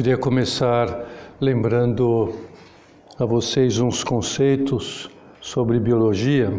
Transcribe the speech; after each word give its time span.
Queria 0.00 0.16
começar 0.16 1.06
lembrando 1.38 2.34
a 3.18 3.26
vocês 3.26 3.78
uns 3.80 4.02
conceitos 4.02 5.10
sobre 5.42 5.78
biologia. 5.78 6.58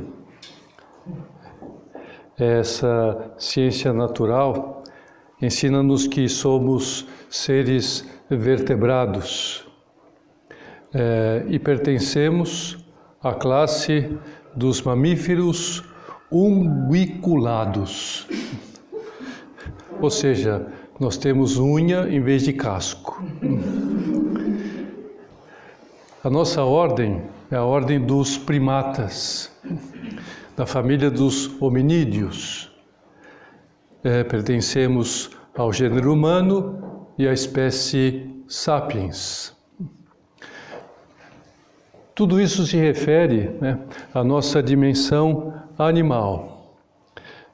Essa 2.37 3.31
ciência 3.39 3.91
natural 3.93 4.83
ensina-nos 5.41 6.05
que 6.05 6.29
somos 6.29 7.07
seres 7.31 8.07
vertebrados 8.29 9.67
é, 10.93 11.43
e 11.47 11.57
pertencemos 11.57 12.77
à 13.23 13.33
classe 13.33 14.07
dos 14.55 14.83
mamíferos 14.83 15.83
unguiculados. 16.31 18.27
Ou 19.99 20.11
seja, 20.11 20.67
nós 21.01 21.17
temos 21.17 21.57
unha 21.57 22.07
em 22.07 22.21
vez 22.21 22.43
de 22.43 22.53
casco. 22.53 23.23
A 26.23 26.29
nossa 26.29 26.63
ordem 26.63 27.23
é 27.49 27.55
a 27.55 27.63
ordem 27.63 27.99
dos 27.99 28.37
primatas, 28.37 29.51
da 30.55 30.67
família 30.67 31.09
dos 31.09 31.59
hominídeos. 31.59 32.71
É, 34.03 34.23
pertencemos 34.23 35.31
ao 35.57 35.73
gênero 35.73 36.13
humano 36.13 37.07
e 37.17 37.27
à 37.27 37.33
espécie 37.33 38.29
sapiens. 38.47 39.57
Tudo 42.13 42.39
isso 42.39 42.63
se 42.67 42.77
refere 42.77 43.49
né, 43.59 43.79
à 44.13 44.23
nossa 44.23 44.61
dimensão 44.61 45.51
animal, 45.79 46.60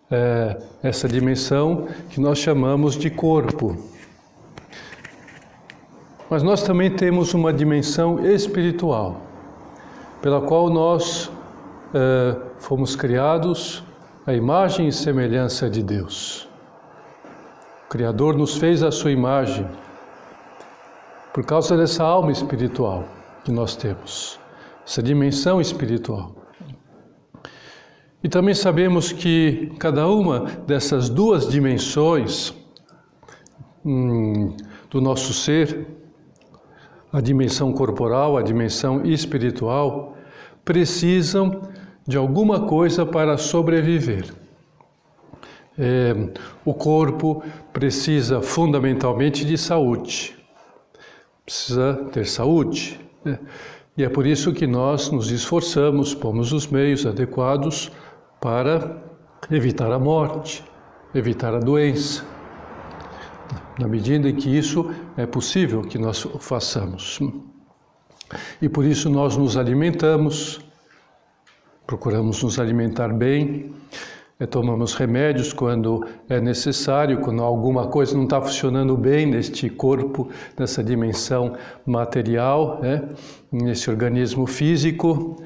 é, 0.10 0.58
essa 0.82 1.08
dimensão 1.08 1.88
que 2.10 2.20
nós 2.20 2.38
chamamos 2.38 2.96
de 2.96 3.10
corpo. 3.10 3.78
Mas 6.30 6.44
nós 6.44 6.64
também 6.64 6.92
temos 6.92 7.34
uma 7.34 7.54
dimensão 7.54 8.26
espiritual, 8.26 9.22
pela 10.22 10.42
qual 10.42 10.70
nós 10.70 11.32
é, 11.94 12.36
fomos 12.60 12.96
criados 12.96 13.84
à 14.26 14.34
imagem 14.34 14.88
e 14.88 14.92
semelhança 14.92 15.70
de 15.70 15.82
Deus. 15.82 16.48
O 17.86 17.90
Criador 17.90 18.36
nos 18.36 18.58
fez 18.58 18.84
a 18.84 18.92
sua 18.92 19.12
imagem 19.12 19.66
por 21.34 21.46
causa 21.46 21.78
dessa 21.78 22.04
alma 22.04 22.32
espiritual 22.32 23.06
que 23.46 23.52
nós 23.52 23.76
temos, 23.76 24.40
essa 24.86 25.02
dimensão 25.02 25.62
espiritual. 25.62 26.37
E 28.24 28.28
também 28.28 28.56
sabemos 28.56 29.12
que 29.12 29.72
cada 29.78 30.08
uma 30.08 30.46
dessas 30.66 31.08
duas 31.08 31.48
dimensões 31.48 32.54
hum, 33.86 34.56
do 34.90 35.00
nosso 35.00 35.34
ser 35.34 35.86
a 37.14 37.22
dimensão 37.22 37.72
corporal, 37.72 38.36
a 38.36 38.42
dimensão 38.42 39.06
espiritual, 39.06 40.18
precisam 40.66 41.62
de 42.08 42.18
alguma 42.18 42.62
coisa 42.62 43.06
para 43.06 43.38
sobreviver. 43.38 44.34
É, 45.78 46.14
o 46.66 46.74
corpo 46.74 47.44
precisa 47.72 48.42
fundamentalmente 48.42 49.46
de 49.46 49.58
saúde, 49.60 50.36
precisa 51.46 51.94
ter 52.12 52.26
saúde. 52.26 53.00
Né? 53.24 53.38
E 53.96 54.04
é 54.04 54.10
por 54.10 54.26
isso 54.26 54.52
que 54.54 54.66
nós 54.66 55.12
nos 55.12 55.30
esforçamos, 55.30 56.16
pomos 56.16 56.52
os 56.52 56.66
meios 56.66 57.06
adequados 57.06 57.92
para 58.40 58.98
evitar 59.50 59.92
a 59.92 60.00
morte, 60.00 60.64
evitar 61.14 61.54
a 61.54 61.60
doença 61.60 62.24
na 63.80 63.88
medida 63.88 64.30
em 64.30 64.36
que 64.36 64.50
isso 64.50 64.92
é 65.16 65.26
possível 65.26 65.82
que 65.82 65.98
nós 65.98 66.28
façamos. 66.40 67.20
E 68.62 68.68
por 68.68 68.84
isso 68.84 69.10
nós 69.10 69.38
nos 69.38 69.56
alimentamos, 69.56 70.60
procuramos 71.86 72.44
nos 72.44 72.60
alimentar 72.60 73.14
bem, 73.14 73.74
é, 74.40 74.46
tomamos 74.46 74.94
remédios 74.94 75.52
quando 75.52 76.06
é 76.30 76.40
necessário, 76.40 77.22
quando 77.22 77.42
alguma 77.42 77.88
coisa 77.88 78.16
não 78.16 78.26
está 78.26 78.40
funcionando 78.40 78.96
bem 78.96 79.26
neste 79.26 79.68
corpo, 79.68 80.30
nessa 80.58 80.84
dimensão 80.84 81.56
material, 81.86 82.80
né, 82.82 83.04
nesse 83.52 83.90
organismo 83.90 84.46
físico. 84.46 85.44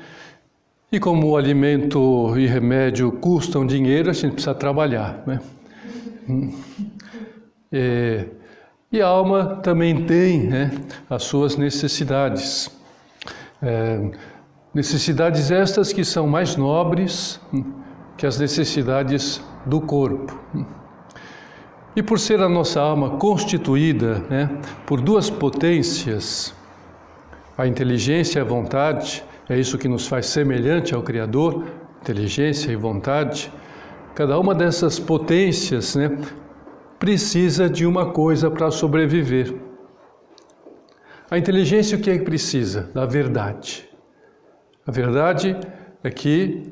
E 0.91 0.99
como 0.99 1.29
o 1.29 1.37
alimento 1.37 2.37
e 2.37 2.45
remédio 2.45 3.13
custam 3.13 3.65
dinheiro, 3.65 4.09
a 4.09 4.13
gente 4.13 4.33
precisa 4.33 4.53
trabalhar. 4.53 5.23
Né? 5.25 5.39
É, 7.71 8.25
e 8.91 9.01
a 9.01 9.07
alma 9.07 9.61
também 9.63 10.03
tem 10.05 10.47
né, 10.47 10.69
as 11.09 11.23
suas 11.23 11.55
necessidades. 11.55 12.69
É, 13.61 14.11
necessidades 14.73 15.49
estas 15.49 15.93
que 15.93 16.03
são 16.03 16.27
mais 16.27 16.57
nobres 16.57 17.39
hum, 17.53 17.63
que 18.17 18.25
as 18.25 18.37
necessidades 18.37 19.41
do 19.65 19.79
corpo. 19.79 20.37
E 21.95 22.03
por 22.03 22.19
ser 22.19 22.41
a 22.41 22.49
nossa 22.49 22.81
alma 22.81 23.11
constituída 23.11 24.19
né, 24.29 24.49
por 24.85 24.99
duas 24.99 25.29
potências, 25.29 26.53
a 27.57 27.65
inteligência 27.65 28.39
e 28.39 28.41
a 28.41 28.45
vontade, 28.45 29.23
é 29.51 29.59
isso 29.59 29.77
que 29.77 29.89
nos 29.89 30.07
faz 30.07 30.27
semelhante 30.27 30.95
ao 30.95 31.03
Criador, 31.03 31.65
inteligência 32.01 32.71
e 32.71 32.75
vontade. 32.77 33.51
Cada 34.15 34.39
uma 34.39 34.55
dessas 34.55 34.97
potências 34.97 35.93
né, 35.93 36.17
precisa 36.97 37.69
de 37.69 37.85
uma 37.85 38.13
coisa 38.13 38.49
para 38.49 38.71
sobreviver. 38.71 39.53
A 41.29 41.37
inteligência 41.37 41.97
o 41.97 42.01
que 42.01 42.09
é 42.09 42.17
que 42.17 42.23
precisa? 42.23 42.89
Da 42.93 43.05
verdade. 43.05 43.89
A 44.87 44.91
verdade 44.91 45.57
é 46.01 46.09
que 46.09 46.71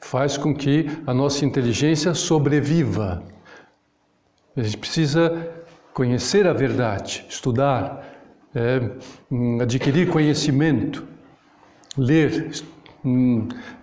faz 0.00 0.38
com 0.38 0.54
que 0.54 0.86
a 1.06 1.12
nossa 1.12 1.44
inteligência 1.44 2.14
sobreviva. 2.14 3.22
A 4.56 4.62
gente 4.62 4.78
precisa 4.78 5.50
conhecer 5.92 6.46
a 6.46 6.54
verdade, 6.54 7.26
estudar, 7.28 8.06
é, 8.54 8.80
adquirir 9.60 10.08
conhecimento, 10.08 11.09
ler, 11.96 12.50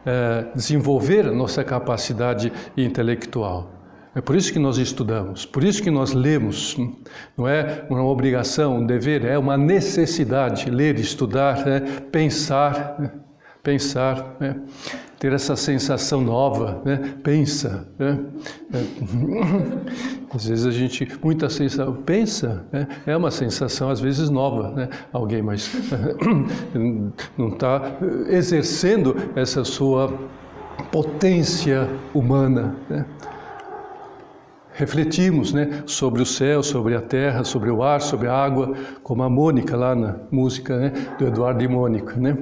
é, 0.06 0.46
desenvolver 0.56 1.28
a 1.28 1.32
nossa 1.32 1.64
capacidade 1.64 2.52
intelectual. 2.76 3.74
É 4.16 4.22
por 4.22 4.36
isso 4.36 4.52
que 4.52 4.58
nós 4.58 4.80
estudamos, 4.80 5.46
por 5.46 5.64
isso 5.64 5.84
que 5.84 5.92
nós 5.92 6.14
lemos. 6.14 6.76
Não 7.38 7.48
é 7.48 7.86
uma 7.88 8.04
obrigação, 8.04 8.78
um 8.78 8.86
dever, 8.86 9.24
é 9.24 9.38
uma 9.38 9.56
necessidade 9.56 10.72
ler, 10.72 10.98
estudar, 10.98 11.64
né? 11.64 11.82
pensar, 12.12 12.96
né? 13.00 13.12
pensar, 13.62 14.36
né? 14.40 14.56
Ter 15.20 15.34
essa 15.34 15.56
sensação 15.56 16.22
nova, 16.22 16.82
né? 16.86 17.16
pensa. 17.24 17.88
Né? 17.98 18.20
Às 20.34 20.48
vezes 20.48 20.66
a 20.66 20.72
gente, 20.72 21.08
muita 21.24 21.50
sensação, 21.50 21.94
pensa, 21.94 22.66
né? 22.72 22.88
é 23.06 23.16
uma 23.16 23.32
sensação 23.32 23.90
às 23.90 24.02
vezes 24.02 24.30
nova, 24.30 24.72
né? 24.72 24.90
alguém 25.12 25.42
mas 25.42 25.72
não 27.38 27.48
está 27.48 27.98
exercendo 28.28 29.16
essa 29.36 29.64
sua 29.64 30.14
potência 30.92 31.90
humana. 32.14 32.76
Né? 32.90 33.06
refletimos 34.78 35.52
né, 35.54 35.82
sobre 35.88 36.22
o 36.22 36.26
céu, 36.26 36.62
sobre 36.62 36.96
a 36.96 37.02
terra, 37.02 37.44
sobre 37.44 37.72
o 37.72 37.82
ar, 37.82 38.00
sobre 38.00 38.28
a 38.28 38.34
água, 38.34 38.76
como 39.02 39.24
a 39.24 39.30
Mônica 39.30 39.76
lá 39.76 39.96
na 39.96 40.18
música 40.30 40.78
né, 40.78 40.94
do 41.18 41.26
Eduardo 41.26 41.64
e 41.64 41.68
Mônica. 41.68 42.16
Né? 42.16 42.38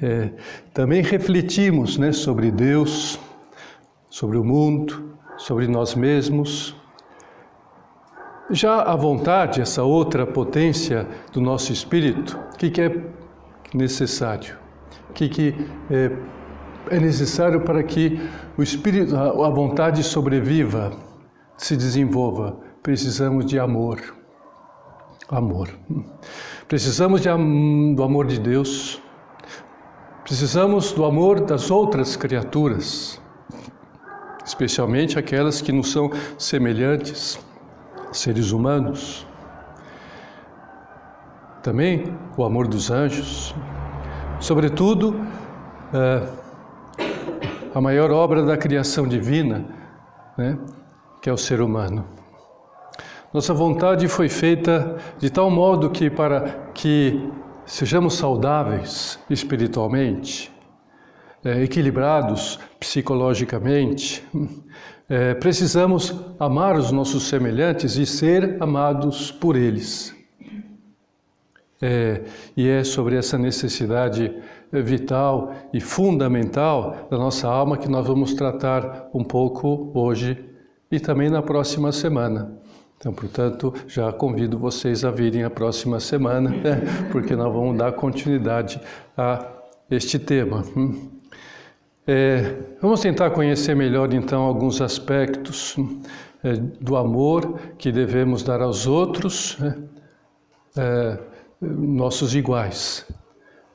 É, 0.00 0.30
também 0.72 1.02
refletimos 1.02 1.98
né, 1.98 2.12
sobre 2.12 2.50
Deus, 2.50 3.18
sobre 4.08 4.36
o 4.38 4.44
mundo, 4.44 5.14
sobre 5.36 5.66
nós 5.66 5.94
mesmos. 5.94 6.76
Já 8.50 8.82
a 8.82 8.96
vontade, 8.96 9.60
essa 9.60 9.82
outra 9.82 10.26
potência 10.26 11.06
do 11.32 11.40
nosso 11.40 11.72
espírito, 11.72 12.38
o 12.54 12.56
que, 12.56 12.70
que 12.70 12.80
é 12.80 13.04
necessário? 13.74 14.56
O 15.10 15.12
que, 15.12 15.28
que 15.28 15.54
é, 15.90 16.10
é 16.96 17.00
necessário 17.00 17.60
para 17.60 17.82
que 17.82 18.20
o 18.56 18.62
espírito, 18.62 19.16
a 19.16 19.50
vontade 19.50 20.02
sobreviva? 20.02 21.08
se 21.58 21.76
desenvolva, 21.76 22.56
precisamos 22.82 23.44
de 23.44 23.58
amor. 23.58 24.00
Amor. 25.28 25.68
Precisamos 26.66 27.20
de, 27.20 27.28
do 27.94 28.02
amor 28.02 28.26
de 28.26 28.38
Deus. 28.38 29.02
Precisamos 30.28 30.92
do 30.92 31.06
amor 31.06 31.40
das 31.40 31.70
outras 31.70 32.14
criaturas, 32.14 33.18
especialmente 34.44 35.18
aquelas 35.18 35.62
que 35.62 35.72
nos 35.72 35.90
são 35.90 36.10
semelhantes, 36.36 37.40
seres 38.12 38.52
humanos. 38.52 39.26
Também 41.62 42.14
o 42.36 42.44
amor 42.44 42.68
dos 42.68 42.90
anjos. 42.90 43.54
Sobretudo, 44.38 45.18
eh, 45.94 46.28
a 47.74 47.80
maior 47.80 48.10
obra 48.10 48.42
da 48.42 48.58
criação 48.58 49.08
divina, 49.08 49.64
né? 50.36 50.58
que 51.22 51.30
é 51.30 51.32
o 51.32 51.38
ser 51.38 51.62
humano. 51.62 52.04
Nossa 53.32 53.54
vontade 53.54 54.06
foi 54.08 54.28
feita 54.28 54.98
de 55.18 55.30
tal 55.30 55.50
modo 55.50 55.88
que 55.88 56.10
para 56.10 56.68
que 56.74 57.18
sejamos 57.68 58.14
saudáveis 58.14 59.18
espiritualmente, 59.28 60.50
é, 61.44 61.62
equilibrados 61.62 62.58
psicologicamente, 62.80 64.26
é, 65.08 65.34
precisamos 65.34 66.14
amar 66.40 66.76
os 66.76 66.90
nossos 66.90 67.28
semelhantes 67.28 67.96
e 67.96 68.06
ser 68.06 68.56
amados 68.60 69.30
por 69.30 69.54
eles. 69.54 70.16
É, 71.80 72.24
e 72.56 72.66
é 72.66 72.82
sobre 72.82 73.16
essa 73.16 73.38
necessidade 73.38 74.34
vital 74.72 75.54
e 75.72 75.80
fundamental 75.80 77.06
da 77.10 77.16
nossa 77.16 77.46
alma 77.46 77.76
que 77.76 77.88
nós 77.88 78.06
vamos 78.06 78.34
tratar 78.34 79.08
um 79.14 79.22
pouco 79.22 79.92
hoje 79.94 80.44
e 80.90 80.98
também 80.98 81.30
na 81.30 81.42
próxima 81.42 81.92
semana. 81.92 82.58
Então, 82.98 83.12
portanto, 83.12 83.72
já 83.86 84.12
convido 84.12 84.58
vocês 84.58 85.04
a 85.04 85.10
virem 85.12 85.44
a 85.44 85.50
próxima 85.50 86.00
semana, 86.00 86.50
né? 86.50 86.82
porque 87.12 87.36
nós 87.36 87.52
vamos 87.52 87.78
dar 87.78 87.92
continuidade 87.92 88.80
a 89.16 89.46
este 89.88 90.18
tema. 90.18 90.64
Hum. 90.76 91.08
É, 92.04 92.56
vamos 92.82 93.00
tentar 93.00 93.30
conhecer 93.30 93.76
melhor, 93.76 94.12
então, 94.12 94.42
alguns 94.42 94.80
aspectos 94.80 95.76
é, 96.42 96.54
do 96.54 96.96
amor 96.96 97.60
que 97.78 97.92
devemos 97.92 98.42
dar 98.42 98.60
aos 98.60 98.86
outros, 98.86 99.56
né? 99.60 99.76
é, 100.76 101.18
nossos 101.60 102.34
iguais, 102.34 103.06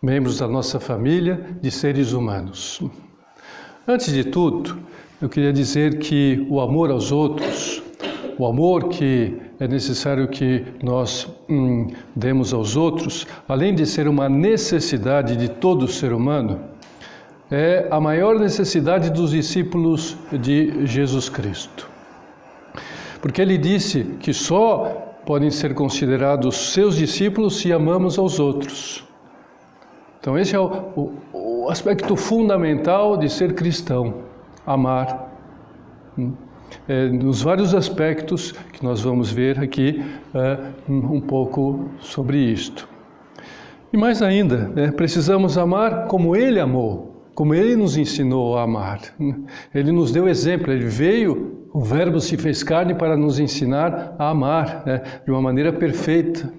membros 0.01 0.39
da 0.39 0.49
nossa 0.49 0.81
família, 0.81 1.45
de 1.61 1.71
seres 1.71 2.11
humanos. 2.11 2.81
Antes 3.87 4.11
de 4.11 4.25
tudo, 4.25 4.77
eu 5.21 5.29
queria 5.29 5.53
dizer 5.53 5.99
que 5.99 6.45
o 6.49 6.59
amor 6.59 6.91
aos 6.91 7.11
outros 7.11 7.81
o 8.37 8.45
amor 8.45 8.89
que 8.89 9.39
é 9.59 9.67
necessário 9.67 10.27
que 10.27 10.65
nós 10.81 11.27
hum, 11.49 11.87
demos 12.15 12.53
aos 12.53 12.75
outros, 12.75 13.27
além 13.47 13.73
de 13.73 13.85
ser 13.85 14.07
uma 14.07 14.27
necessidade 14.27 15.35
de 15.35 15.49
todo 15.49 15.87
ser 15.87 16.13
humano, 16.13 16.59
é 17.51 17.87
a 17.91 17.99
maior 17.99 18.39
necessidade 18.39 19.09
dos 19.11 19.31
discípulos 19.31 20.17
de 20.31 20.85
Jesus 20.85 21.29
Cristo. 21.29 21.87
Porque 23.21 23.41
ele 23.41 23.57
disse 23.57 24.03
que 24.19 24.33
só 24.33 25.15
podem 25.25 25.49
ser 25.49 25.73
considerados 25.73 26.73
seus 26.73 26.97
discípulos 26.97 27.57
se 27.57 27.71
amamos 27.71 28.17
aos 28.17 28.39
outros. 28.39 29.07
Então, 30.19 30.37
esse 30.37 30.55
é 30.55 30.59
o, 30.59 30.65
o, 30.95 31.65
o 31.65 31.69
aspecto 31.69 32.15
fundamental 32.15 33.17
de 33.17 33.29
ser 33.29 33.53
cristão: 33.53 34.15
amar. 34.65 35.31
Hum 36.17 36.33
é, 36.87 37.07
nos 37.07 37.41
vários 37.41 37.73
aspectos 37.73 38.51
que 38.71 38.83
nós 38.83 39.01
vamos 39.01 39.31
ver 39.31 39.59
aqui 39.59 40.03
é, 40.33 40.57
um 40.89 41.21
pouco 41.21 41.89
sobre 41.99 42.37
isto. 42.37 42.87
E 43.91 43.97
mais 43.97 44.21
ainda, 44.21 44.69
né, 44.69 44.91
precisamos 44.91 45.57
amar 45.57 46.07
como 46.07 46.35
Ele 46.35 46.59
amou, 46.59 47.27
como 47.35 47.53
Ele 47.53 47.75
nos 47.75 47.95
ensinou 47.95 48.57
a 48.57 48.63
amar. 48.63 48.99
Ele 49.73 49.91
nos 49.91 50.11
deu 50.11 50.27
exemplo, 50.27 50.71
Ele 50.71 50.85
veio, 50.85 51.67
o 51.71 51.79
Verbo 51.79 52.19
se 52.19 52.37
fez 52.37 52.63
carne 52.63 52.95
para 52.95 53.15
nos 53.15 53.39
ensinar 53.39 54.15
a 54.17 54.29
amar 54.29 54.83
né, 54.85 55.01
de 55.23 55.31
uma 55.31 55.41
maneira 55.41 55.71
perfeita, 55.71 56.51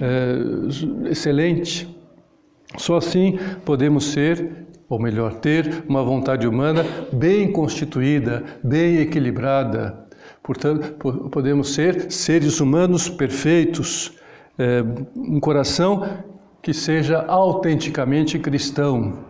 é, 0.00 1.10
excelente. 1.10 1.88
Só 2.76 2.96
assim 2.96 3.38
podemos 3.64 4.06
ser 4.12 4.68
ou 4.90 4.98
melhor, 4.98 5.34
ter 5.34 5.84
uma 5.88 6.02
vontade 6.02 6.48
humana 6.48 6.84
bem 7.12 7.52
constituída, 7.52 8.42
bem 8.62 8.96
equilibrada. 8.98 10.04
Portanto, 10.42 10.94
podemos 11.30 11.72
ser 11.72 12.10
seres 12.10 12.58
humanos 12.58 13.08
perfeitos, 13.08 14.12
é, 14.58 14.82
um 15.14 15.38
coração 15.38 16.24
que 16.60 16.74
seja 16.74 17.24
autenticamente 17.28 18.36
cristão, 18.36 19.20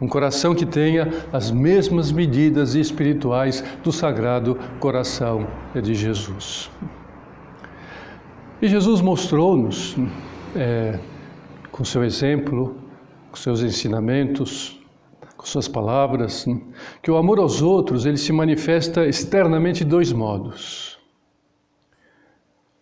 um 0.00 0.06
coração 0.06 0.54
que 0.54 0.64
tenha 0.64 1.08
as 1.32 1.50
mesmas 1.50 2.12
medidas 2.12 2.76
espirituais 2.76 3.64
do 3.82 3.90
Sagrado 3.90 4.56
Coração 4.78 5.48
de 5.74 5.92
Jesus. 5.92 6.70
E 8.62 8.68
Jesus 8.68 9.00
mostrou-nos, 9.00 9.96
é, 10.54 11.00
com 11.72 11.84
seu 11.84 12.04
exemplo, 12.04 12.87
com 13.30 13.36
seus 13.36 13.62
ensinamentos, 13.62 14.78
com 15.36 15.46
suas 15.46 15.68
palavras, 15.68 16.46
né? 16.46 16.60
que 17.02 17.10
o 17.10 17.16
amor 17.16 17.38
aos 17.38 17.62
outros 17.62 18.04
ele 18.04 18.16
se 18.16 18.32
manifesta 18.32 19.06
externamente 19.06 19.84
de 19.84 19.90
dois 19.90 20.12
modos. 20.12 20.98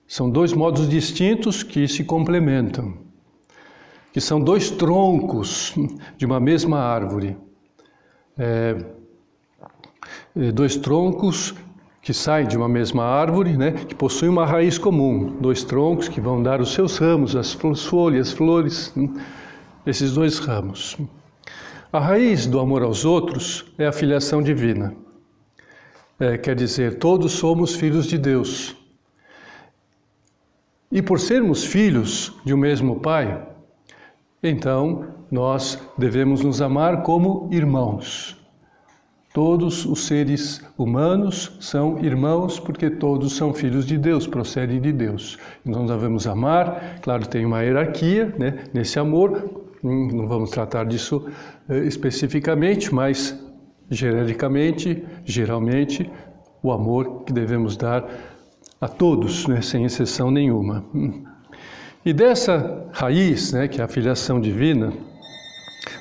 São 0.09 0.31
dois 0.31 0.53
modos 0.53 0.89
distintos 0.89 1.63
que 1.63 1.87
se 1.89 2.05
complementam, 2.05 2.95
que 4.13 4.21
são 4.21 4.41
dois 4.41 4.71
troncos 4.71 5.75
de 6.17 6.25
uma 6.25 6.39
mesma 6.39 6.79
árvore. 6.79 7.37
É, 8.39 8.77
é 10.37 10.53
dois 10.53 10.77
troncos 10.77 11.55
que 12.01 12.15
saem 12.15 12.47
de 12.47 12.57
uma 12.57 12.69
mesma 12.69 13.03
árvore, 13.03 13.57
né, 13.57 13.73
que 13.73 13.95
possuem 13.95 14.31
uma 14.31 14.47
raiz 14.47 14.79
comum, 14.79 15.37
dois 15.41 15.65
troncos 15.65 16.09
que 16.09 16.21
vão 16.21 16.41
dar 16.41 16.61
os 16.61 16.73
seus 16.73 16.99
ramos, 16.99 17.35
as 17.35 17.53
folhas, 17.53 18.29
as 18.29 18.33
flores. 18.33 18.93
Né, 18.95 19.11
esses 19.87 20.13
dois 20.13 20.39
ramos. 20.39 20.97
A 21.93 22.01
raiz 22.01 22.47
do 22.47 22.59
amor 22.59 22.83
aos 22.83 23.05
outros 23.05 23.65
é 23.79 23.87
a 23.87 23.93
filiação 23.93 24.43
divina. 24.43 24.95
É, 26.19 26.37
quer 26.37 26.57
dizer, 26.57 26.99
todos 26.99 27.33
somos 27.33 27.75
filhos 27.75 28.07
de 28.07 28.19
Deus. 28.19 28.77
E 30.91 31.01
por 31.01 31.21
sermos 31.21 31.65
filhos 31.65 32.33
de 32.45 32.53
um 32.53 32.57
mesmo 32.57 33.01
Pai, 33.01 33.47
então 34.43 35.07
nós 35.31 35.79
devemos 35.97 36.43
nos 36.43 36.61
amar 36.61 37.03
como 37.03 37.49
irmãos. 37.53 38.37
Todos 39.33 39.85
os 39.85 40.07
seres 40.07 40.63
humanos 40.79 41.53
são 41.61 41.99
irmãos 42.03 42.59
porque 42.59 42.89
todos 42.89 43.37
são 43.37 43.53
filhos 43.53 43.85
de 43.85 43.99
Deus, 43.99 44.27
procedem 44.27 44.81
de 44.81 44.93
Deus. 44.93 45.37
Então 45.65 45.85
devemos 45.85 46.27
amar, 46.27 46.99
claro, 47.03 47.27
tem 47.27 47.45
uma 47.45 47.63
hierarquia 47.63 48.35
né, 48.39 48.65
nesse 48.73 48.99
amor, 48.99 49.66
não 49.87 50.27
vamos 50.27 50.51
tratar 50.51 50.85
disso 50.85 51.27
eh, 51.69 51.85
especificamente, 51.85 52.95
mas 52.95 53.39
genericamente, 53.91 55.05
geralmente, 55.25 56.11
o 56.63 56.73
amor 56.73 57.25
que 57.25 57.33
devemos 57.33 57.77
dar 57.77 58.05
a 58.81 58.89
todos, 58.89 59.47
né, 59.47 59.61
sem 59.63 59.85
exceção 59.85 60.31
nenhuma. 60.31 60.85
E 62.05 62.13
dessa 62.13 62.89
raiz, 62.93 63.53
né, 63.53 63.69
que 63.69 63.81
é 63.81 63.85
a 63.85 63.89
filiação 63.89 64.41
divina, 64.41 64.93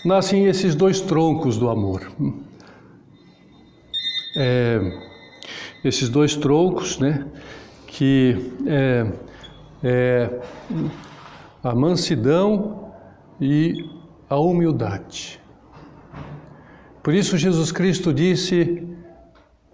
nascem 0.03 0.45
esses 0.45 0.75
dois 0.75 1.01
troncos 1.01 1.57
do 1.57 1.69
amor. 1.69 2.11
É, 4.37 4.79
esses 5.83 6.09
dois 6.09 6.35
troncos, 6.35 6.99
né, 6.99 7.25
que 7.87 8.51
é, 8.65 9.11
é 9.83 10.41
a 11.63 11.73
mansidão 11.73 12.84
e 13.39 13.89
a 14.29 14.37
humildade. 14.37 15.39
Por 17.03 17.13
isso, 17.13 17.37
Jesus 17.37 17.71
Cristo 17.71 18.13
disse 18.13 18.87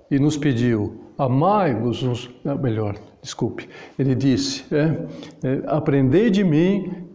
e 0.10 0.20
nos 0.20 0.36
pediu: 0.36 1.02
amai-vos 1.18 2.04
uns. 2.04 2.30
Melhor, 2.62 2.96
desculpe. 3.22 3.70
Ele 3.98 4.16
disse: 4.16 4.66
é, 4.74 5.48
é, 5.48 5.64
aprendei 5.68 6.30
de 6.30 6.44
mim, 6.44 7.08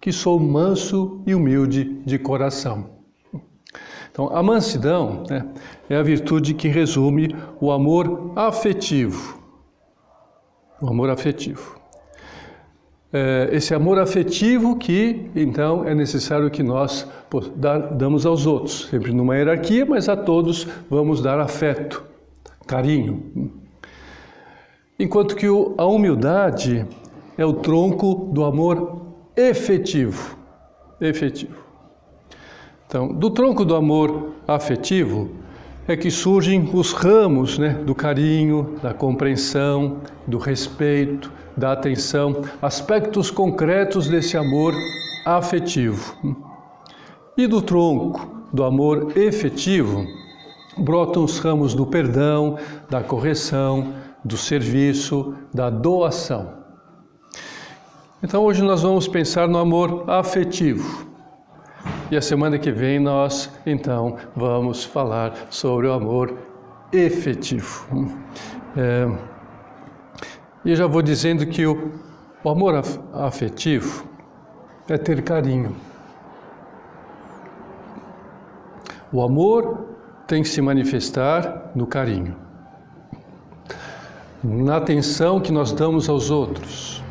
que 0.00 0.12
sou 0.12 0.38
manso 0.38 1.22
e 1.26 1.34
humilde 1.34 2.00
de 2.04 2.18
coração. 2.18 2.90
Então, 4.10 4.28
a 4.36 4.42
mansidão 4.42 5.22
né, 5.30 5.48
é 5.88 5.96
a 5.96 6.02
virtude 6.02 6.52
que 6.52 6.68
resume 6.68 7.34
o 7.60 7.70
amor 7.70 8.32
afetivo. 8.36 9.38
O 10.82 10.88
amor 10.88 11.08
afetivo. 11.08 11.77
É, 13.10 13.48
esse 13.52 13.74
amor 13.74 13.98
afetivo 13.98 14.76
que, 14.76 15.30
então, 15.34 15.82
é 15.84 15.94
necessário 15.94 16.50
que 16.50 16.62
nós 16.62 17.08
damos 17.96 18.26
aos 18.26 18.44
outros, 18.44 18.88
sempre 18.90 19.12
numa 19.12 19.34
hierarquia, 19.36 19.86
mas 19.86 20.08
a 20.08 20.16
todos 20.16 20.66
vamos 20.90 21.22
dar 21.22 21.40
afeto, 21.40 22.04
carinho. 22.66 23.50
Enquanto 24.98 25.36
que 25.36 25.46
a 25.46 25.86
humildade 25.86 26.84
é 27.38 27.46
o 27.46 27.54
tronco 27.54 28.30
do 28.32 28.44
amor 28.44 29.06
efetivo, 29.34 30.36
efetivo. 31.00 31.56
Então, 32.86 33.08
do 33.08 33.30
tronco 33.30 33.64
do 33.64 33.74
amor 33.74 34.32
afetivo 34.46 35.30
é 35.86 35.96
que 35.96 36.10
surgem 36.10 36.68
os 36.74 36.92
ramos 36.92 37.58
né, 37.58 37.70
do 37.86 37.94
carinho, 37.94 38.76
da 38.82 38.92
compreensão, 38.92 39.98
do 40.26 40.36
respeito, 40.36 41.32
da 41.58 41.72
atenção, 41.72 42.42
aspectos 42.62 43.30
concretos 43.30 44.08
desse 44.08 44.36
amor 44.36 44.74
afetivo. 45.26 46.16
E 47.36 47.46
do 47.46 47.60
tronco 47.60 48.38
do 48.52 48.64
amor 48.64 49.16
efetivo 49.16 50.06
brotam 50.78 51.24
os 51.24 51.38
ramos 51.38 51.74
do 51.74 51.84
perdão, 51.84 52.56
da 52.88 53.02
correção, 53.02 53.92
do 54.24 54.36
serviço, 54.36 55.34
da 55.52 55.68
doação. 55.68 56.58
Então 58.22 58.44
hoje 58.44 58.62
nós 58.62 58.82
vamos 58.82 59.06
pensar 59.06 59.48
no 59.48 59.58
amor 59.58 60.04
afetivo. 60.08 61.06
E 62.10 62.16
a 62.16 62.22
semana 62.22 62.58
que 62.58 62.70
vem 62.70 62.98
nós 62.98 63.50
então 63.66 64.16
vamos 64.34 64.84
falar 64.84 65.34
sobre 65.50 65.88
o 65.88 65.92
amor 65.92 66.36
efetivo. 66.92 67.86
É, 68.76 69.08
e 70.68 70.76
já 70.76 70.86
vou 70.86 71.00
dizendo 71.00 71.46
que 71.46 71.66
o, 71.66 71.92
o 72.44 72.50
amor 72.50 72.74
afetivo 73.14 74.04
é 74.86 74.98
ter 74.98 75.22
carinho. 75.22 75.74
O 79.10 79.22
amor 79.22 79.86
tem 80.26 80.42
que 80.42 80.48
se 80.50 80.60
manifestar 80.60 81.70
no 81.74 81.86
carinho, 81.86 82.36
na 84.44 84.76
atenção 84.76 85.40
que 85.40 85.50
nós 85.50 85.72
damos 85.72 86.06
aos 86.06 86.30
outros, 86.30 87.02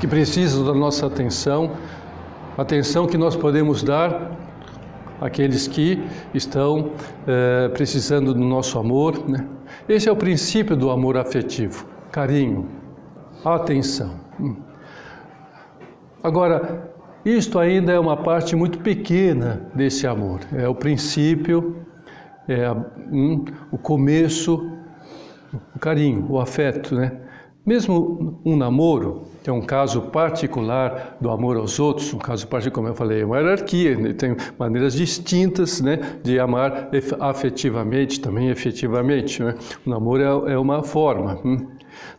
que 0.00 0.06
precisam 0.06 0.64
da 0.64 0.74
nossa 0.74 1.04
atenção, 1.04 1.72
atenção 2.56 3.08
que 3.08 3.18
nós 3.18 3.34
podemos 3.34 3.82
dar 3.82 4.30
àqueles 5.20 5.66
que 5.66 6.00
estão 6.32 6.92
é, 7.26 7.68
precisando 7.70 8.32
do 8.32 8.44
nosso 8.44 8.78
amor. 8.78 9.28
Né? 9.28 9.57
Esse 9.88 10.08
é 10.08 10.12
o 10.12 10.16
princípio 10.16 10.76
do 10.76 10.90
amor 10.90 11.16
afetivo: 11.16 11.86
carinho, 12.10 12.68
atenção. 13.44 14.20
Agora, 16.22 16.92
isto 17.24 17.58
ainda 17.58 17.92
é 17.92 17.98
uma 17.98 18.16
parte 18.16 18.56
muito 18.56 18.78
pequena 18.78 19.70
desse 19.74 20.06
amor. 20.06 20.40
É 20.52 20.68
o 20.68 20.74
princípio, 20.74 21.84
é 22.48 22.70
hum, 22.72 23.44
o 23.70 23.78
começo, 23.78 24.72
o 25.74 25.78
carinho, 25.78 26.26
o 26.28 26.40
afeto, 26.40 26.94
né? 26.94 27.27
Mesmo 27.68 28.40
um 28.46 28.56
namoro, 28.56 29.24
é 29.44 29.52
um 29.52 29.60
caso 29.60 30.00
particular 30.00 31.18
do 31.20 31.28
amor 31.28 31.58
aos 31.58 31.78
outros, 31.78 32.14
um 32.14 32.18
caso 32.18 32.48
particular, 32.48 32.74
como 32.74 32.88
eu 32.88 32.94
falei, 32.94 33.20
é 33.20 33.26
uma 33.26 33.36
hierarquia, 33.36 33.94
né? 33.94 34.14
tem 34.14 34.34
maneiras 34.58 34.94
distintas 34.94 35.78
né, 35.82 35.98
de 36.24 36.40
amar 36.40 36.88
afetivamente, 37.20 38.22
também 38.22 38.48
efetivamente. 38.48 39.42
Né? 39.42 39.54
O 39.84 39.90
namoro 39.90 40.48
é, 40.48 40.54
é 40.54 40.58
uma 40.58 40.82
forma. 40.82 41.38
Hum? 41.44 41.66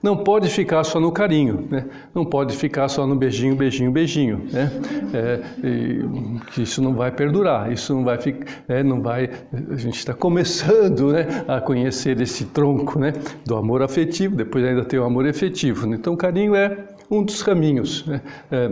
Não 0.01 0.17
pode 0.17 0.49
ficar 0.49 0.83
só 0.83 0.99
no 0.99 1.11
carinho, 1.11 1.67
né? 1.69 1.85
não 2.15 2.23
pode 2.23 2.55
ficar 2.55 2.87
só 2.87 3.05
no 3.05 3.15
beijinho, 3.15 3.55
beijinho, 3.55 3.91
beijinho. 3.91 4.47
Né? 4.51 4.71
É, 5.13 5.41
e, 5.67 6.61
isso 6.61 6.81
não 6.81 6.93
vai 6.93 7.11
perdurar, 7.11 7.71
isso 7.71 7.93
não 7.93 8.03
vai 8.03 8.17
ficar, 8.17 8.45
é, 8.67 8.81
não 8.81 9.01
vai. 9.01 9.29
A 9.71 9.75
gente 9.75 9.97
está 9.97 10.13
começando 10.13 11.11
né, 11.11 11.43
a 11.47 11.59
conhecer 11.59 12.19
esse 12.21 12.45
tronco 12.45 12.97
né, 12.97 13.13
do 13.45 13.55
amor 13.55 13.81
afetivo, 13.81 14.35
depois 14.35 14.63
ainda 14.63 14.85
tem 14.85 14.99
o 14.99 15.03
amor 15.03 15.25
efetivo. 15.25 15.85
Né? 15.85 15.97
Então, 15.97 16.15
carinho 16.15 16.55
é 16.55 16.77
um 17.11 17.23
dos 17.23 17.43
caminhos 17.43 18.05
né, 18.05 18.21
é, 18.51 18.71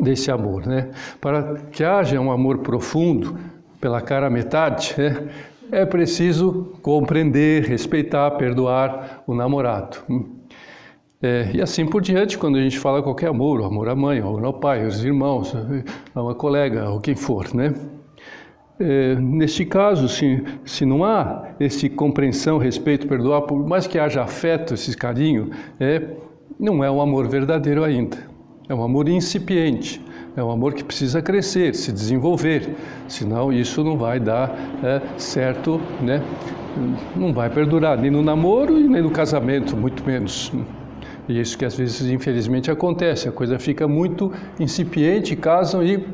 desse 0.00 0.30
amor. 0.30 0.66
Né? 0.66 0.90
Para 1.20 1.56
que 1.72 1.82
haja 1.82 2.20
um 2.20 2.30
amor 2.30 2.58
profundo 2.58 3.36
pela 3.80 4.00
cara 4.00 4.30
metade, 4.30 4.94
né, 4.96 5.28
é 5.72 5.86
preciso 5.86 6.74
compreender, 6.82 7.64
respeitar, 7.64 8.30
perdoar 8.32 9.24
o 9.26 9.34
namorado. 9.34 9.96
É, 11.22 11.50
e 11.54 11.62
assim 11.62 11.86
por 11.86 12.02
diante, 12.02 12.36
quando 12.36 12.58
a 12.58 12.60
gente 12.60 12.78
fala 12.78 13.02
qualquer 13.02 13.28
amor, 13.28 13.60
o 13.60 13.64
amor 13.64 13.88
à 13.88 13.94
mãe, 13.94 14.20
o 14.20 14.28
amor 14.28 14.44
ao 14.44 14.52
pai, 14.52 14.84
aos 14.84 15.02
irmãos, 15.02 15.54
a 16.14 16.22
uma 16.22 16.34
colega, 16.34 16.90
ou 16.90 17.00
quem 17.00 17.14
for, 17.14 17.54
né? 17.54 17.72
É, 18.78 19.14
neste 19.14 19.64
caso, 19.64 20.08
se, 20.08 20.44
se 20.64 20.84
não 20.84 21.04
há 21.04 21.50
esse 21.58 21.88
compreensão, 21.88 22.58
respeito, 22.58 23.06
perdoar, 23.06 23.42
por 23.42 23.56
mais 23.66 23.86
que 23.86 23.98
haja 23.98 24.22
afeto, 24.22 24.74
esse 24.74 24.94
carinho, 24.96 25.50
é, 25.80 26.02
não 26.58 26.84
é 26.84 26.90
um 26.90 27.00
amor 27.00 27.28
verdadeiro 27.28 27.82
ainda. 27.82 28.18
É 28.68 28.74
um 28.74 28.82
amor 28.82 29.08
incipiente. 29.08 30.04
É 30.34 30.42
um 30.42 30.50
amor 30.50 30.72
que 30.72 30.82
precisa 30.82 31.20
crescer, 31.20 31.74
se 31.74 31.92
desenvolver, 31.92 32.74
senão 33.06 33.52
isso 33.52 33.84
não 33.84 33.98
vai 33.98 34.18
dar 34.18 34.50
é, 34.82 35.02
certo, 35.18 35.80
né? 36.00 36.22
não 37.14 37.32
vai 37.32 37.50
perdurar 37.50 37.98
nem 37.98 38.10
no 38.10 38.22
namoro 38.22 38.78
e 38.78 38.88
nem 38.88 39.02
no 39.02 39.10
casamento, 39.10 39.76
muito 39.76 40.04
menos. 40.04 40.52
E 41.28 41.38
isso 41.38 41.56
que 41.56 41.64
às 41.64 41.76
vezes, 41.76 42.08
infelizmente, 42.10 42.70
acontece. 42.70 43.28
A 43.28 43.32
coisa 43.32 43.58
fica 43.58 43.86
muito 43.86 44.32
incipiente, 44.58 45.36
casam 45.36 45.84
e 45.84 46.04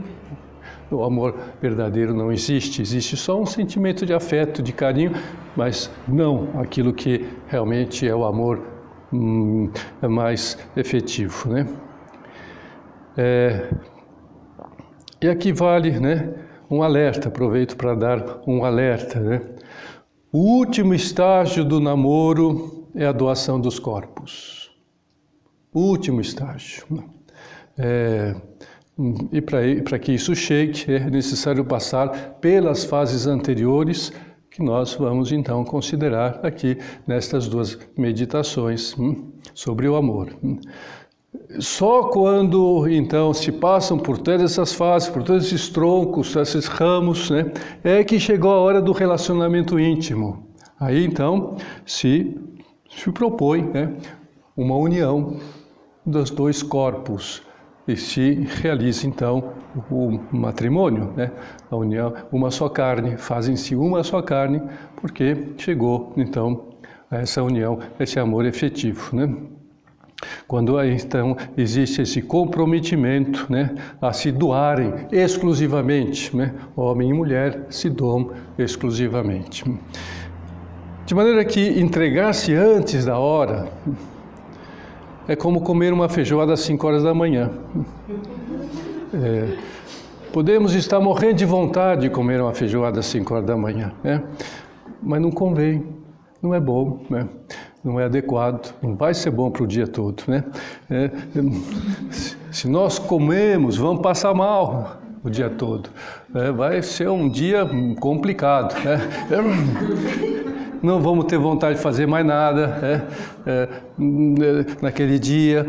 o 0.90 1.02
amor 1.02 1.34
verdadeiro 1.60 2.14
não 2.14 2.32
existe. 2.32 2.82
Existe 2.82 3.16
só 3.16 3.40
um 3.40 3.46
sentimento 3.46 4.04
de 4.04 4.12
afeto, 4.12 4.62
de 4.62 4.72
carinho, 4.72 5.12
mas 5.56 5.90
não 6.06 6.48
aquilo 6.58 6.92
que 6.92 7.26
realmente 7.46 8.06
é 8.06 8.14
o 8.14 8.24
amor 8.24 8.62
hum, 9.12 9.70
mais 10.02 10.58
efetivo, 10.76 11.50
né? 11.50 11.66
É, 13.16 13.68
e 15.20 15.28
aqui 15.28 15.52
vale 15.52 15.98
né, 15.98 16.32
um 16.70 16.82
alerta, 16.82 17.28
aproveito 17.28 17.76
para 17.76 17.94
dar 17.94 18.40
um 18.46 18.64
alerta. 18.64 19.18
Né? 19.18 19.42
O 20.32 20.38
último 20.38 20.94
estágio 20.94 21.64
do 21.64 21.80
namoro 21.80 22.88
é 22.94 23.06
a 23.06 23.12
doação 23.12 23.60
dos 23.60 23.78
corpos. 23.78 24.70
O 25.72 25.80
último 25.80 26.20
estágio. 26.20 26.84
É, 27.76 28.34
e 29.32 29.40
para 29.40 29.98
que 29.98 30.12
isso 30.12 30.34
chegue, 30.34 30.92
é 30.92 31.08
necessário 31.08 31.64
passar 31.64 32.34
pelas 32.40 32.84
fases 32.84 33.26
anteriores, 33.26 34.12
que 34.50 34.62
nós 34.62 34.94
vamos 34.94 35.30
então 35.30 35.64
considerar 35.64 36.40
aqui 36.42 36.78
nestas 37.06 37.46
duas 37.46 37.78
meditações 37.96 38.98
hum, 38.98 39.30
sobre 39.54 39.88
o 39.88 39.94
amor. 39.94 40.36
Só 41.60 42.04
quando 42.04 42.88
então 42.88 43.34
se 43.34 43.52
passam 43.52 43.98
por 43.98 44.16
todas 44.16 44.42
essas 44.52 44.72
fases, 44.72 45.10
por 45.10 45.22
todos 45.22 45.46
esses 45.46 45.68
troncos, 45.68 46.34
esses 46.34 46.66
ramos, 46.66 47.30
né, 47.30 47.52
é 47.84 48.02
que 48.02 48.18
chegou 48.18 48.50
a 48.50 48.58
hora 48.58 48.80
do 48.80 48.92
relacionamento 48.92 49.78
íntimo. 49.78 50.46
Aí 50.80 51.04
então 51.04 51.56
se, 51.84 52.34
se 52.88 53.10
propõe 53.12 53.62
né, 53.62 53.94
uma 54.56 54.76
união 54.76 55.38
dos 56.04 56.30
dois 56.30 56.62
corpos 56.62 57.42
e 57.86 57.94
se 57.94 58.46
realiza 58.62 59.06
então 59.06 59.52
o 59.90 60.18
matrimônio, 60.32 61.12
né, 61.14 61.30
a 61.70 61.76
união, 61.76 62.14
uma 62.32 62.50
só 62.50 62.70
carne, 62.70 63.18
fazem-se 63.18 63.74
uma 63.76 64.02
só 64.02 64.22
carne, 64.22 64.62
porque 64.96 65.52
chegou 65.58 66.12
então 66.16 66.68
a 67.10 67.18
essa 67.18 67.42
união, 67.42 67.78
esse 68.00 68.18
amor 68.18 68.46
efetivo, 68.46 69.14
né? 69.14 69.57
Quando 70.46 70.82
então 70.84 71.36
existe 71.56 72.02
esse 72.02 72.20
comprometimento 72.22 73.46
né, 73.48 73.74
a 74.00 74.12
se 74.12 74.32
doarem 74.32 74.92
exclusivamente, 75.12 76.36
né, 76.36 76.54
homem 76.76 77.10
e 77.10 77.12
mulher 77.12 77.66
se 77.70 77.88
doam 77.88 78.32
exclusivamente. 78.58 79.64
De 81.06 81.14
maneira 81.14 81.44
que 81.44 81.80
entregar-se 81.80 82.52
antes 82.54 83.04
da 83.04 83.18
hora 83.18 83.68
é 85.28 85.36
como 85.36 85.60
comer 85.60 85.92
uma 85.92 86.08
feijoada 86.08 86.54
às 86.54 86.60
5 86.60 86.86
horas 86.86 87.02
da 87.02 87.14
manhã. 87.14 87.50
É, 89.14 89.56
podemos 90.32 90.74
estar 90.74 91.00
morrendo 91.00 91.34
de 91.34 91.44
vontade 91.44 92.02
de 92.02 92.10
comer 92.10 92.40
uma 92.40 92.52
feijoada 92.52 93.00
às 93.00 93.06
5 93.06 93.34
horas 93.34 93.46
da 93.46 93.56
manhã, 93.56 93.92
né? 94.02 94.22
mas 95.02 95.20
não 95.20 95.30
convém, 95.30 95.86
não 96.42 96.54
é 96.54 96.60
bom. 96.60 97.02
Né? 97.10 97.28
não 97.82 97.98
é 97.98 98.04
adequado, 98.04 98.74
não 98.82 98.96
vai 98.96 99.14
ser 99.14 99.30
bom 99.30 99.50
para 99.50 99.62
o 99.62 99.66
dia 99.66 99.86
todo. 99.86 100.22
Né? 100.26 100.44
É, 100.90 101.10
se 102.50 102.68
nós 102.68 102.98
comemos, 102.98 103.76
vamos 103.76 104.02
passar 104.02 104.34
mal 104.34 104.98
o 105.22 105.30
dia 105.30 105.48
todo. 105.48 105.88
É, 106.34 106.50
vai 106.50 106.82
ser 106.82 107.08
um 107.08 107.28
dia 107.28 107.66
complicado. 108.00 108.74
Né? 108.84 108.98
Não 110.82 111.00
vamos 111.00 111.24
ter 111.24 111.38
vontade 111.38 111.76
de 111.76 111.82
fazer 111.82 112.06
mais 112.06 112.24
nada 112.24 112.78
é, 113.46 113.50
é, 113.50 113.68
naquele 114.80 115.18
dia. 115.18 115.66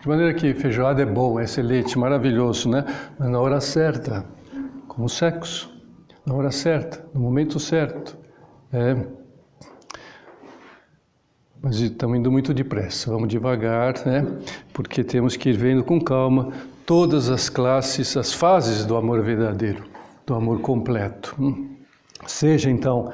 De 0.00 0.08
maneira 0.08 0.32
que 0.34 0.54
feijoada 0.54 1.02
é 1.02 1.06
bom, 1.06 1.40
é 1.40 1.44
excelente, 1.44 1.98
maravilhoso, 1.98 2.68
né? 2.68 2.84
Mas 3.18 3.30
na 3.30 3.40
hora 3.40 3.60
certa, 3.60 4.24
como 4.86 5.08
sexo, 5.08 5.72
na 6.26 6.34
hora 6.34 6.50
certa, 6.50 7.04
no 7.14 7.20
momento 7.20 7.58
certo. 7.58 8.16
É, 8.72 8.96
mas 11.62 11.78
estamos 11.78 12.18
indo 12.18 12.30
muito 12.30 12.52
depressa, 12.52 13.10
vamos 13.10 13.28
devagar, 13.28 13.94
né? 14.04 14.26
Porque 14.72 15.04
temos 15.04 15.36
que 15.36 15.50
ir 15.50 15.56
vendo 15.56 15.84
com 15.84 16.00
calma 16.00 16.52
todas 16.84 17.30
as 17.30 17.48
classes, 17.48 18.16
as 18.16 18.32
fases 18.32 18.84
do 18.84 18.96
amor 18.96 19.22
verdadeiro, 19.22 19.84
do 20.26 20.34
amor 20.34 20.60
completo. 20.60 21.36
Hum? 21.38 21.76
Seja 22.26 22.68
então 22.68 23.12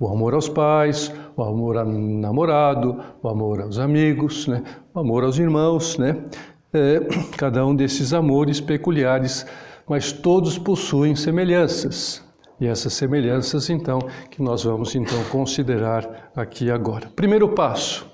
o 0.00 0.08
amor 0.08 0.34
aos 0.34 0.48
pais, 0.48 1.12
o 1.36 1.42
amor 1.44 1.76
ao 1.76 1.86
namorado, 1.86 3.00
o 3.22 3.28
amor 3.28 3.62
aos 3.62 3.78
amigos, 3.78 4.48
né? 4.48 4.64
o 4.92 4.98
amor 4.98 5.22
aos 5.22 5.38
irmãos, 5.38 5.96
né? 5.96 6.24
É, 6.72 7.00
cada 7.38 7.64
um 7.64 7.74
desses 7.74 8.12
amores 8.12 8.60
peculiares, 8.60 9.46
mas 9.88 10.10
todos 10.10 10.58
possuem 10.58 11.14
semelhanças. 11.14 12.25
E 12.60 12.66
essas 12.66 12.94
semelhanças, 12.94 13.68
então, 13.68 13.98
que 14.30 14.42
nós 14.42 14.64
vamos 14.64 14.94
então 14.94 15.22
considerar 15.24 16.30
aqui 16.34 16.70
agora. 16.70 17.08
Primeiro 17.14 17.48
passo, 17.50 18.06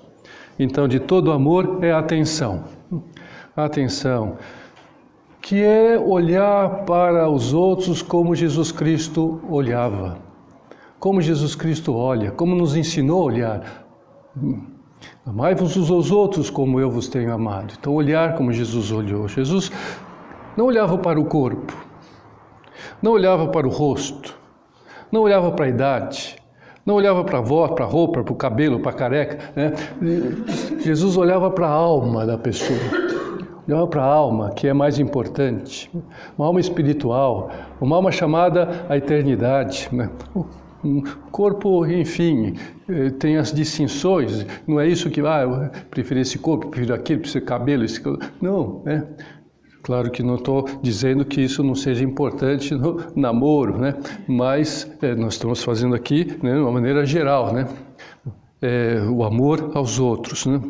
então, 0.57 0.87
de 0.87 0.99
todo 0.99 1.31
amor 1.31 1.79
é 1.81 1.91
a 1.91 1.99
atenção. 1.99 2.65
A 3.55 3.65
atenção, 3.65 4.37
que 5.41 5.61
é 5.61 5.97
olhar 5.97 6.85
para 6.85 7.29
os 7.29 7.53
outros 7.53 8.01
como 8.01 8.35
Jesus 8.35 8.71
Cristo 8.71 9.41
olhava. 9.49 10.17
Como 10.99 11.21
Jesus 11.21 11.55
Cristo 11.55 11.95
olha, 11.95 12.31
como 12.31 12.55
nos 12.55 12.75
ensinou 12.75 13.21
a 13.21 13.25
olhar. 13.25 13.85
Amai-vos 15.25 15.75
uns 15.75 15.89
aos 15.89 16.11
outros 16.11 16.49
como 16.49 16.79
eu 16.79 16.89
vos 16.89 17.07
tenho 17.07 17.33
amado. 17.33 17.73
Então, 17.77 17.93
olhar 17.93 18.35
como 18.35 18.51
Jesus 18.51 18.91
olhou. 18.91 19.27
Jesus 19.27 19.71
não 20.55 20.65
olhava 20.65 20.97
para 20.97 21.19
o 21.19 21.25
corpo, 21.25 21.73
não 23.03 23.11
olhava 23.11 23.49
para 23.49 23.67
o 23.67 23.69
rosto, 23.69 24.33
não 25.11 25.21
olhava 25.21 25.51
para 25.51 25.65
a 25.65 25.69
idade, 25.69 26.37
não 26.85 26.95
olhava 26.95 27.21
para 27.23 27.39
a 27.39 27.41
voz, 27.41 27.71
para 27.71 27.83
a 27.83 27.87
roupa, 27.87 28.23
para 28.23 28.33
o 28.33 28.35
cabelo, 28.35 28.79
para 28.79 28.91
a 28.91 28.95
careca. 28.95 29.39
Né? 29.55 29.73
Jesus 30.79 31.17
olhava 31.17 31.51
para 31.51 31.67
a 31.67 31.71
alma 31.71 32.25
da 32.25 32.37
pessoa. 32.37 32.79
Olhava 33.67 33.87
para 33.87 34.03
a 34.03 34.05
alma, 34.05 34.51
que 34.51 34.67
é 34.67 34.73
mais 34.73 34.99
importante. 34.99 35.91
Uma 36.37 36.47
alma 36.47 36.59
espiritual, 36.59 37.49
uma 37.79 37.95
alma 37.95 38.11
chamada 38.11 38.85
a 38.89 38.97
eternidade. 38.97 39.87
Né? 39.91 40.09
Um 40.83 41.01
corpo, 41.31 41.85
enfim, 41.85 42.55
eh, 42.89 43.09
tem 43.11 43.37
as 43.37 43.53
distinções. 43.53 44.45
Não 44.67 44.81
é 44.81 44.87
isso 44.87 45.09
que, 45.09 45.21
ah, 45.21 45.41
eu 45.43 45.69
prefiro 45.89 46.19
esse 46.19 46.37
corpo, 46.37 46.67
prefiro 46.67 46.93
aquele, 46.93 47.21
prefiro 47.21 47.39
esse 47.39 47.47
cabelo. 47.47 47.85
Esse... 47.85 48.01
Não, 48.41 48.81
né? 48.83 49.07
Claro 49.83 50.09
que 50.09 50.23
não 50.23 50.35
estou 50.35 50.65
dizendo 50.81 51.25
que 51.25 51.41
isso 51.41 51.61
não 51.61 51.75
seja 51.75 52.05
importante 52.05 52.73
no 52.73 53.03
namoro, 53.13 53.77
né? 53.77 53.93
Mas 54.25 54.89
é, 55.01 55.13
nós 55.13 55.33
estamos 55.33 55.61
fazendo 55.61 55.93
aqui 55.93 56.37
né, 56.41 56.53
de 56.53 56.59
uma 56.59 56.71
maneira 56.71 57.05
geral, 57.05 57.51
né? 57.51 57.67
É, 58.61 59.01
o 59.11 59.25
amor 59.25 59.71
aos 59.73 59.99
outros, 59.99 60.45
né? 60.45 60.61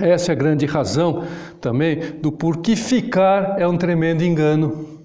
Essa 0.00 0.32
é 0.32 0.34
a 0.34 0.36
grande 0.36 0.66
razão 0.66 1.22
também 1.60 2.00
do 2.20 2.32
porquê 2.32 2.74
ficar 2.74 3.60
é 3.60 3.66
um 3.66 3.76
tremendo 3.76 4.24
engano. 4.24 4.98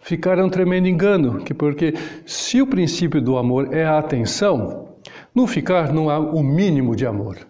Ficar 0.00 0.38
é 0.38 0.44
um 0.44 0.50
tremendo 0.50 0.86
engano, 0.86 1.38
que 1.38 1.54
porque 1.54 1.94
se 2.26 2.60
o 2.60 2.66
princípio 2.66 3.22
do 3.22 3.38
amor 3.38 3.72
é 3.72 3.86
a 3.86 3.98
atenção, 3.98 4.96
no 5.34 5.46
ficar 5.46 5.94
não 5.94 6.10
há 6.10 6.18
o 6.18 6.42
mínimo 6.42 6.94
de 6.94 7.06
amor 7.06 7.49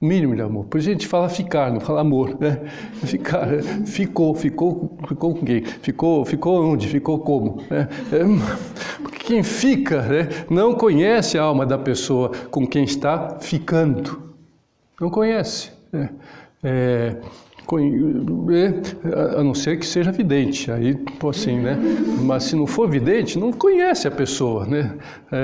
mínimo 0.00 0.34
de 0.34 0.42
amor. 0.42 0.66
Por 0.66 0.78
isso 0.78 0.88
a 0.88 0.92
gente 0.92 1.06
fala 1.06 1.28
ficar, 1.28 1.72
não 1.72 1.80
fala 1.80 2.00
amor, 2.00 2.36
né? 2.38 2.60
Ficar, 3.04 3.48
ficou, 3.84 4.34
ficou, 4.34 4.96
ficou 5.08 5.34
com 5.34 5.44
quem? 5.44 5.64
Ficou, 5.64 6.24
ficou 6.24 6.64
onde? 6.64 6.88
Ficou 6.88 7.18
como? 7.18 7.62
Né? 7.68 7.88
Porque 9.02 9.18
quem 9.18 9.42
fica, 9.42 10.02
né, 10.02 10.28
não 10.48 10.74
conhece 10.74 11.36
a 11.36 11.42
alma 11.42 11.66
da 11.66 11.76
pessoa 11.76 12.30
com 12.50 12.66
quem 12.66 12.84
está 12.84 13.38
ficando. 13.40 14.22
Não 15.00 15.10
conhece. 15.10 15.72
Né? 15.92 16.10
É, 16.62 17.16
é, 18.54 19.36
a 19.36 19.44
não 19.44 19.52
ser 19.52 19.78
que 19.78 19.84
seja 19.86 20.10
vidente, 20.10 20.70
aí 20.70 20.98
assim, 21.28 21.58
né? 21.60 21.78
Mas 22.22 22.44
se 22.44 22.56
não 22.56 22.66
for 22.66 22.88
vidente, 22.88 23.38
não 23.38 23.52
conhece 23.52 24.08
a 24.08 24.10
pessoa, 24.10 24.64
né? 24.64 24.94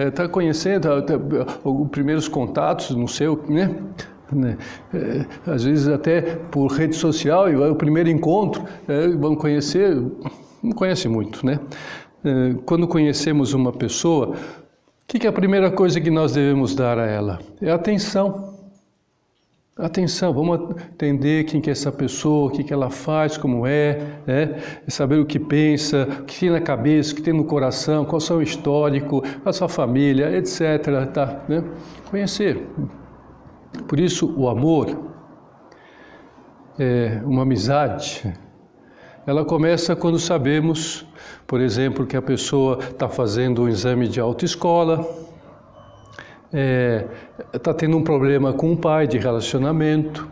Está 0.09 0.23
é, 0.23 0.29
conhecendo 0.29 1.03
tá, 1.03 1.03
tá, 1.03 1.69
os 1.69 1.89
primeiros 1.91 2.27
contatos, 2.27 2.97
não 2.97 3.07
sei, 3.07 3.29
né? 3.49 3.77
Né? 4.35 4.57
É, 4.93 5.51
às 5.51 5.65
vezes 5.65 5.89
até 5.89 6.21
por 6.21 6.69
rede 6.73 6.97
social, 6.97 7.51
e 7.51 7.57
o 7.57 7.75
primeiro 7.75 8.09
encontro, 8.09 8.65
é, 8.89 9.09
vão 9.09 9.35
conhecer, 9.37 9.97
não 10.63 10.73
conhece 10.73 11.09
muito, 11.09 11.45
né? 11.45 11.61
É, 12.25 12.55
quando 12.65 12.89
conhecemos 12.89 13.53
uma 13.53 13.73
pessoa, 13.73 14.29
o 14.29 15.07
que, 15.07 15.19
que 15.19 15.27
é 15.27 15.31
a 15.31 15.33
primeira 15.33 15.71
coisa 15.71 16.01
que 16.01 16.11
nós 16.11 16.33
devemos 16.33 16.75
dar 16.75 16.99
a 16.99 17.07
ela? 17.07 17.39
É 17.61 17.71
atenção. 17.71 18.55
Atenção, 19.77 20.33
vamos 20.33 20.77
entender 20.93 21.45
quem 21.45 21.61
que 21.61 21.69
é 21.69 21.73
essa 21.73 21.91
pessoa, 21.91 22.47
o 22.47 22.51
que, 22.51 22.63
que 22.63 22.73
ela 22.73 22.91
faz, 22.91 23.37
como 23.37 23.67
é, 23.67 23.99
né? 24.25 24.55
saber 24.87 25.19
o 25.19 25.27
que 25.27 25.39
pensa, 25.39 26.07
o 26.21 26.25
que 26.25 26.39
tem 26.39 26.51
na 26.51 26.61
cabeça, 26.61 27.13
o 27.13 27.17
que 27.17 27.23
tem 27.23 27.35
no 27.35 27.45
coração, 27.45 28.05
qual 28.05 28.15
é 28.15 28.17
o 28.19 28.21
seu 28.21 28.41
histórico, 28.41 29.25
a 29.45 29.53
sua 29.53 29.69
família, 29.69 30.31
etc. 30.37 31.11
Tá, 31.13 31.43
né? 31.49 31.65
Conhecer. 32.09 32.65
Por 33.87 34.01
isso, 34.01 34.33
o 34.37 34.49
amor, 34.49 34.97
é 36.79 37.21
uma 37.25 37.43
amizade, 37.43 38.33
ela 39.27 39.45
começa 39.45 39.97
quando 39.97 40.19
sabemos, 40.19 41.07
por 41.47 41.61
exemplo, 41.61 42.05
que 42.05 42.15
a 42.17 42.21
pessoa 42.21 42.79
está 42.79 43.09
fazendo 43.09 43.63
um 43.63 43.69
exame 43.69 44.07
de 44.07 44.21
autoescola, 44.21 45.01
está 46.53 47.09
é, 47.53 47.59
tá 47.59 47.73
tendo 47.73 47.97
um 47.97 48.05
problema 48.05 48.53
com 48.53 48.73
o 48.73 48.77
pai 48.77 49.07
de 49.07 49.17
relacionamento. 49.17 50.29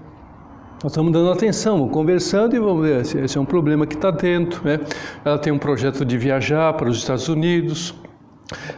Nós 0.82 0.92
estamos 0.92 1.10
dando 1.10 1.32
atenção, 1.32 1.88
conversando 1.88 2.54
e 2.54 2.58
vamos 2.58 2.86
ver, 2.86 3.00
esse 3.00 3.38
é 3.38 3.40
um 3.40 3.46
problema 3.46 3.86
que 3.86 3.94
está 3.94 4.10
dentro. 4.10 4.62
Né? 4.62 4.78
Ela 5.24 5.38
tem 5.38 5.52
um 5.52 5.58
projeto 5.58 6.04
de 6.04 6.18
viajar 6.18 6.74
para 6.74 6.88
os 6.88 6.98
Estados 6.98 7.28
Unidos, 7.28 7.94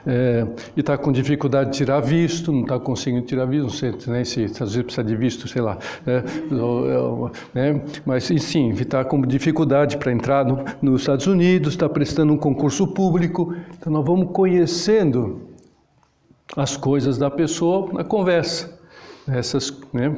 é, 0.06 0.46
e 0.76 0.80
está 0.80 0.96
com 0.96 1.12
dificuldade 1.12 1.70
de 1.70 1.78
tirar 1.78 2.00
visto, 2.00 2.52
não 2.52 2.62
está 2.62 2.78
conseguindo 2.78 3.26
tirar 3.26 3.46
visto, 3.46 3.62
não 3.62 3.70
sei 3.70 3.94
nem 4.06 4.24
se 4.24 4.44
às 4.44 4.58
vezes 4.58 4.82
precisa 4.82 5.04
de 5.04 5.16
visto, 5.16 5.48
sei 5.48 5.62
lá. 5.62 5.78
É, 6.06 6.22
né? 7.54 7.80
Mas 8.04 8.24
sim, 8.24 8.70
está 8.70 9.04
com 9.04 9.20
dificuldade 9.22 9.96
para 9.96 10.12
entrar 10.12 10.44
no, 10.44 10.64
nos 10.80 11.02
Estados 11.02 11.26
Unidos, 11.26 11.74
está 11.74 11.88
prestando 11.88 12.32
um 12.32 12.38
concurso 12.38 12.86
público. 12.86 13.54
Então 13.78 13.92
nós 13.92 14.04
vamos 14.04 14.30
conhecendo 14.32 15.42
as 16.56 16.76
coisas 16.76 17.18
da 17.18 17.30
pessoa 17.30 17.92
na 17.92 18.04
conversa, 18.04 18.78
nessas 19.26 19.72
né, 19.92 20.16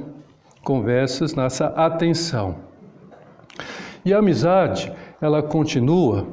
conversas, 0.62 1.34
nessa 1.34 1.66
atenção. 1.66 2.56
E 4.04 4.12
a 4.12 4.18
amizade, 4.18 4.92
ela 5.20 5.42
continua 5.42 6.26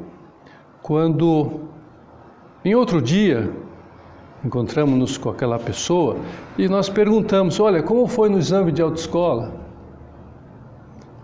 quando 0.82 1.62
em 2.66 2.76
outro 2.76 3.02
dia, 3.02 3.52
encontramos-nos 4.44 5.18
com 5.18 5.30
aquela 5.30 5.60
pessoa 5.60 6.18
e 6.58 6.68
nós 6.68 6.90
perguntamos: 6.90 7.60
Olha, 7.60 7.84
como 7.84 8.08
foi 8.08 8.30
no 8.30 8.38
exame 8.38 8.72
de 8.72 8.82
autoescola? 8.82 9.54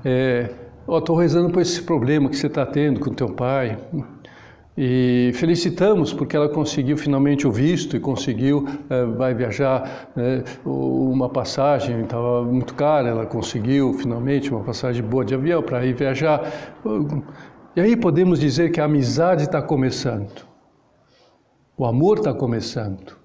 É, 0.04 0.50
estou 0.88 1.16
rezando 1.16 1.50
por 1.50 1.62
esse 1.62 1.82
problema 1.84 2.30
que 2.30 2.38
você 2.38 2.48
está 2.48 2.66
tendo 2.66 3.00
com 3.00 3.14
teu 3.14 3.30
pai. 3.30 3.78
E 4.82 5.32
felicitamos 5.34 6.14
porque 6.14 6.38
ela 6.38 6.48
conseguiu 6.48 6.96
finalmente 6.96 7.46
o 7.46 7.52
visto 7.52 7.98
e 7.98 8.00
conseguiu, 8.00 8.66
é, 8.90 9.04
vai 9.04 9.34
viajar 9.34 10.10
é, 10.16 10.42
uma 10.66 11.28
passagem, 11.28 12.02
estava 12.02 12.44
muito 12.44 12.74
cara, 12.76 13.10
ela 13.10 13.26
conseguiu 13.26 13.94
finalmente 13.94 14.50
uma 14.50 14.64
passagem 14.64 15.04
boa 15.04 15.26
de 15.26 15.36
avião 15.36 15.62
para 15.62 15.86
ir 15.86 15.94
viajar. 15.94 16.50
E 17.76 17.82
aí 17.82 17.96
podemos 17.98 18.40
dizer 18.40 18.72
que 18.72 18.80
a 18.80 18.86
amizade 18.86 19.44
está 19.44 19.62
começando. 19.62 20.49
O 21.80 21.86
amor 21.86 22.18
está 22.18 22.34
começando 22.34 23.16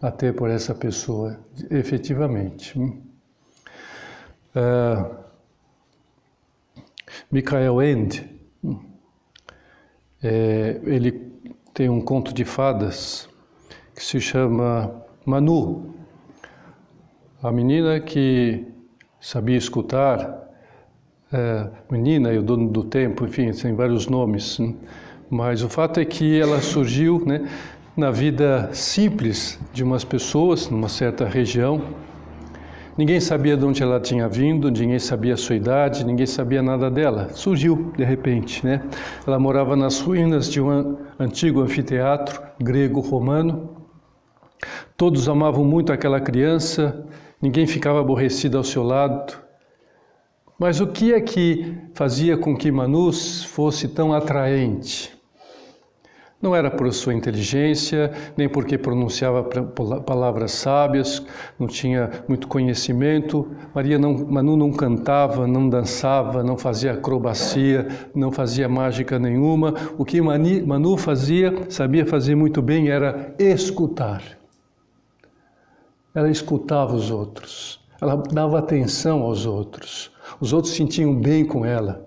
a 0.00 0.10
ter 0.10 0.34
por 0.34 0.50
essa 0.50 0.74
pessoa, 0.74 1.38
efetivamente. 1.70 2.76
Uh, 2.76 2.96
Michael 7.30 7.80
End, 7.80 8.28
é, 10.20 10.80
ele 10.82 11.12
tem 11.72 11.88
um 11.88 12.00
conto 12.00 12.34
de 12.34 12.44
fadas 12.44 13.28
que 13.94 14.04
se 14.04 14.20
chama 14.20 15.00
Manu, 15.24 15.94
a 17.40 17.52
menina 17.52 18.00
que 18.00 18.66
sabia 19.20 19.56
escutar, 19.56 20.50
é, 21.32 21.70
menina 21.88 22.32
e 22.32 22.38
o 22.38 22.42
dono 22.42 22.68
do 22.68 22.82
tempo, 22.82 23.24
enfim, 23.24 23.52
tem 23.52 23.72
vários 23.72 24.08
nomes. 24.08 24.58
Né? 24.58 24.74
Mas 25.34 25.62
o 25.62 25.68
fato 25.70 25.98
é 25.98 26.04
que 26.04 26.38
ela 26.38 26.60
surgiu 26.60 27.24
né, 27.24 27.48
na 27.96 28.10
vida 28.10 28.68
simples 28.74 29.58
de 29.72 29.82
umas 29.82 30.04
pessoas, 30.04 30.68
numa 30.68 30.90
certa 30.90 31.24
região. 31.24 31.80
Ninguém 32.98 33.18
sabia 33.18 33.56
de 33.56 33.64
onde 33.64 33.82
ela 33.82 33.98
tinha 33.98 34.28
vindo, 34.28 34.70
ninguém 34.70 34.98
sabia 34.98 35.32
a 35.32 35.36
sua 35.38 35.56
idade, 35.56 36.04
ninguém 36.04 36.26
sabia 36.26 36.62
nada 36.62 36.90
dela. 36.90 37.30
Surgiu 37.32 37.90
de 37.96 38.04
repente, 38.04 38.62
né? 38.62 38.82
Ela 39.26 39.38
morava 39.38 39.74
nas 39.74 40.00
ruínas 40.00 40.50
de 40.50 40.60
um 40.60 40.98
antigo 41.18 41.62
anfiteatro 41.62 42.38
grego-romano. 42.60 43.86
Todos 44.98 45.30
amavam 45.30 45.64
muito 45.64 45.94
aquela 45.94 46.20
criança, 46.20 47.06
ninguém 47.40 47.66
ficava 47.66 48.00
aborrecido 48.00 48.58
ao 48.58 48.64
seu 48.64 48.82
lado. 48.82 49.32
Mas 50.58 50.78
o 50.78 50.88
que 50.88 51.14
é 51.14 51.22
que 51.22 51.74
fazia 51.94 52.36
com 52.36 52.54
que 52.54 52.70
Manus 52.70 53.44
fosse 53.44 53.88
tão 53.88 54.12
atraente? 54.12 55.21
Não 56.42 56.56
era 56.56 56.68
por 56.68 56.92
sua 56.92 57.14
inteligência, 57.14 58.10
nem 58.36 58.48
porque 58.48 58.76
pronunciava 58.76 59.44
palavras 60.04 60.50
sábias, 60.50 61.24
não 61.56 61.68
tinha 61.68 62.10
muito 62.26 62.48
conhecimento. 62.48 63.48
Maria 63.72 63.96
não, 63.96 64.12
Manu 64.26 64.56
não 64.56 64.72
cantava, 64.72 65.46
não 65.46 65.68
dançava, 65.68 66.42
não 66.42 66.58
fazia 66.58 66.94
acrobacia, 66.94 67.86
não 68.12 68.32
fazia 68.32 68.68
mágica 68.68 69.20
nenhuma. 69.20 69.72
O 69.96 70.04
que 70.04 70.20
Manu 70.20 70.96
fazia, 70.96 71.70
sabia 71.70 72.04
fazer 72.04 72.34
muito 72.34 72.60
bem, 72.60 72.88
era 72.88 73.32
escutar. 73.38 74.20
Ela 76.12 76.28
escutava 76.28 76.92
os 76.92 77.08
outros, 77.08 77.80
ela 78.00 78.16
dava 78.16 78.58
atenção 78.58 79.22
aos 79.22 79.46
outros. 79.46 80.10
Os 80.40 80.52
outros 80.52 80.74
sentiam 80.74 81.14
bem 81.14 81.44
com 81.44 81.64
ela. 81.64 82.04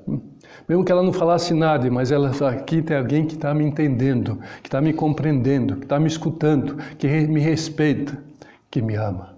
Mesmo 0.67 0.84
que 0.84 0.91
ela 0.91 1.04
não 1.04 1.13
falasse 1.13 1.54
nada, 1.54 1.89
mas 1.91 2.12
ela 2.12 2.32
aqui 2.49 2.82
tem 2.82 2.97
alguém 2.97 3.25
que 3.25 3.36
está 3.36 3.54
me 3.54 3.63
entendendo, 3.63 4.39
que 4.62 4.67
está 4.67 4.82
me 4.82 4.93
compreendendo, 4.93 5.78
que 5.78 5.86
está 5.86 5.99
me 5.99 6.08
escutando, 6.08 6.78
que 6.97 7.08
me 7.28 7.39
respeita, 7.39 8.17
que 8.71 8.82
me 8.82 8.95
ama. 8.95 9.36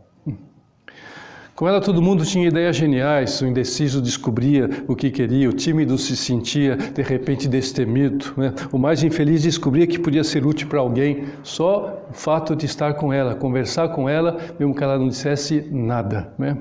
Com 1.57 1.67
ela 1.67 1.81
todo 1.81 2.03
mundo 2.03 2.23
tinha 2.23 2.47
ideias 2.47 2.75
geniais, 2.75 3.41
o 3.41 3.47
indeciso 3.47 3.99
descobria 3.99 4.69
o 4.87 4.95
que 4.95 5.09
queria, 5.09 5.49
o 5.49 5.53
tímido 5.53 5.97
se 5.97 6.15
sentia 6.15 6.77
de 6.77 7.01
repente 7.01 7.47
destemido, 7.47 8.31
né? 8.37 8.53
o 8.71 8.77
mais 8.77 9.01
infeliz 9.01 9.41
descobria 9.41 9.87
que 9.87 9.97
podia 9.97 10.23
ser 10.23 10.45
útil 10.45 10.67
para 10.67 10.79
alguém, 10.79 11.25
só 11.41 12.05
o 12.11 12.13
fato 12.13 12.55
de 12.55 12.67
estar 12.67 12.93
com 12.93 13.11
ela, 13.11 13.33
conversar 13.33 13.89
com 13.89 14.07
ela, 14.07 14.37
mesmo 14.59 14.75
que 14.75 14.83
ela 14.83 14.99
não 14.99 15.07
dissesse 15.07 15.67
nada. 15.71 16.31
Né? 16.37 16.55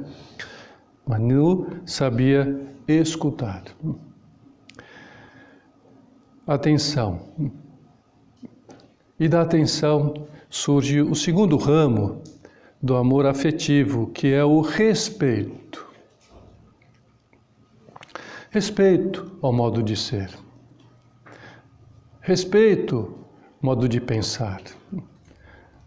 Manu 1.06 1.66
sabia 1.84 2.58
escutar. 2.88 3.64
Atenção. 6.46 7.20
E 9.18 9.26
da 9.28 9.42
atenção 9.42 10.14
surge 10.48 11.02
o 11.02 11.12
segundo 11.12 11.56
ramo 11.56 12.22
do 12.80 12.94
amor 12.94 13.26
afetivo, 13.26 14.06
que 14.08 14.32
é 14.32 14.44
o 14.44 14.60
respeito. 14.60 15.84
Respeito 18.48 19.36
ao 19.42 19.52
modo 19.52 19.82
de 19.82 19.96
ser. 19.96 20.30
Respeito 22.20 22.96
ao 23.60 23.60
modo 23.60 23.88
de 23.88 24.00
pensar. 24.00 24.62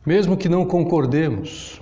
Mesmo 0.06 0.36
que 0.36 0.50
não 0.50 0.66
concordemos 0.66 1.82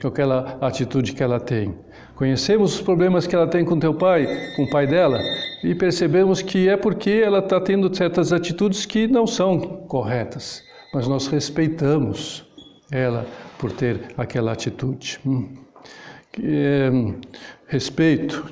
com 0.00 0.08
aquela 0.08 0.56
atitude 0.62 1.12
que 1.12 1.22
ela 1.22 1.38
tem, 1.38 1.74
Conhecemos 2.16 2.74
os 2.74 2.80
problemas 2.80 3.26
que 3.26 3.36
ela 3.36 3.46
tem 3.46 3.62
com 3.62 3.78
teu 3.78 3.92
pai, 3.92 4.26
com 4.56 4.64
o 4.64 4.70
pai 4.70 4.86
dela, 4.86 5.20
e 5.62 5.74
percebemos 5.74 6.40
que 6.40 6.66
é 6.66 6.74
porque 6.74 7.10
ela 7.10 7.40
está 7.40 7.60
tendo 7.60 7.94
certas 7.94 8.32
atitudes 8.32 8.86
que 8.86 9.06
não 9.06 9.26
são 9.26 9.60
corretas, 9.60 10.64
mas 10.94 11.06
nós 11.06 11.26
respeitamos 11.26 12.42
ela 12.90 13.26
por 13.58 13.70
ter 13.70 14.00
aquela 14.16 14.52
atitude. 14.52 15.20
Hum. 15.26 15.46
É, 16.42 16.90
respeito. 17.66 18.50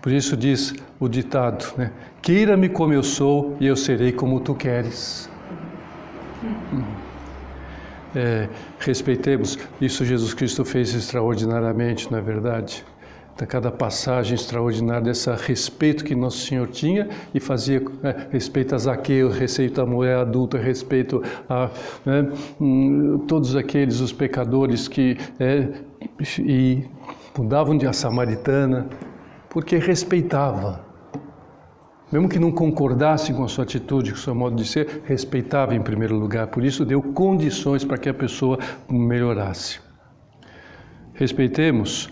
Por 0.00 0.10
isso 0.10 0.38
diz 0.38 0.74
o 0.98 1.06
ditado, 1.06 1.74
né? 1.76 1.92
Queira-me 2.22 2.70
como 2.70 2.94
eu 2.94 3.02
sou 3.02 3.56
e 3.60 3.66
eu 3.66 3.76
serei 3.76 4.10
como 4.10 4.40
tu 4.40 4.54
queres. 4.54 5.30
É, 8.14 8.48
respeitemos. 8.78 9.58
Isso 9.80 10.04
Jesus 10.04 10.34
Cristo 10.34 10.64
fez 10.64 10.94
extraordinariamente, 10.94 12.10
não 12.10 12.18
é 12.18 12.22
verdade? 12.22 12.84
Da 13.36 13.46
cada 13.46 13.70
passagem 13.70 14.34
extraordinária 14.34 15.02
desse 15.02 15.30
respeito 15.30 16.04
que 16.04 16.14
Nosso 16.14 16.38
Senhor 16.38 16.66
tinha 16.68 17.08
e 17.32 17.38
fazia 17.38 17.80
é, 18.02 18.26
respeito 18.30 18.74
a 18.74 18.78
Zaqueu, 18.78 19.30
respeito 19.30 19.80
à 19.80 19.86
mulher 19.86 20.18
adulta, 20.18 20.58
respeito 20.58 21.22
a 21.48 21.70
né, 22.04 22.28
hum, 22.60 23.24
todos 23.28 23.54
aqueles, 23.54 24.00
os 24.00 24.12
pecadores 24.12 24.88
que 24.88 25.16
é, 25.38 25.68
e 26.40 26.84
mudavam 27.36 27.78
de 27.78 27.86
a 27.86 27.92
samaritana, 27.92 28.88
porque 29.48 29.76
respeitava 29.76 30.87
mesmo 32.10 32.28
que 32.28 32.38
não 32.38 32.50
concordasse 32.50 33.32
com 33.32 33.44
a 33.44 33.48
sua 33.48 33.64
atitude, 33.64 34.12
com 34.12 34.16
o 34.16 34.20
seu 34.20 34.34
modo 34.34 34.56
de 34.56 34.64
ser, 34.66 35.02
respeitava 35.04 35.74
em 35.74 35.82
primeiro 35.82 36.16
lugar. 36.16 36.46
Por 36.46 36.64
isso, 36.64 36.84
deu 36.84 37.02
condições 37.02 37.84
para 37.84 37.98
que 37.98 38.08
a 38.08 38.14
pessoa 38.14 38.58
melhorasse. 38.88 39.80
Respeitemos. 41.14 42.10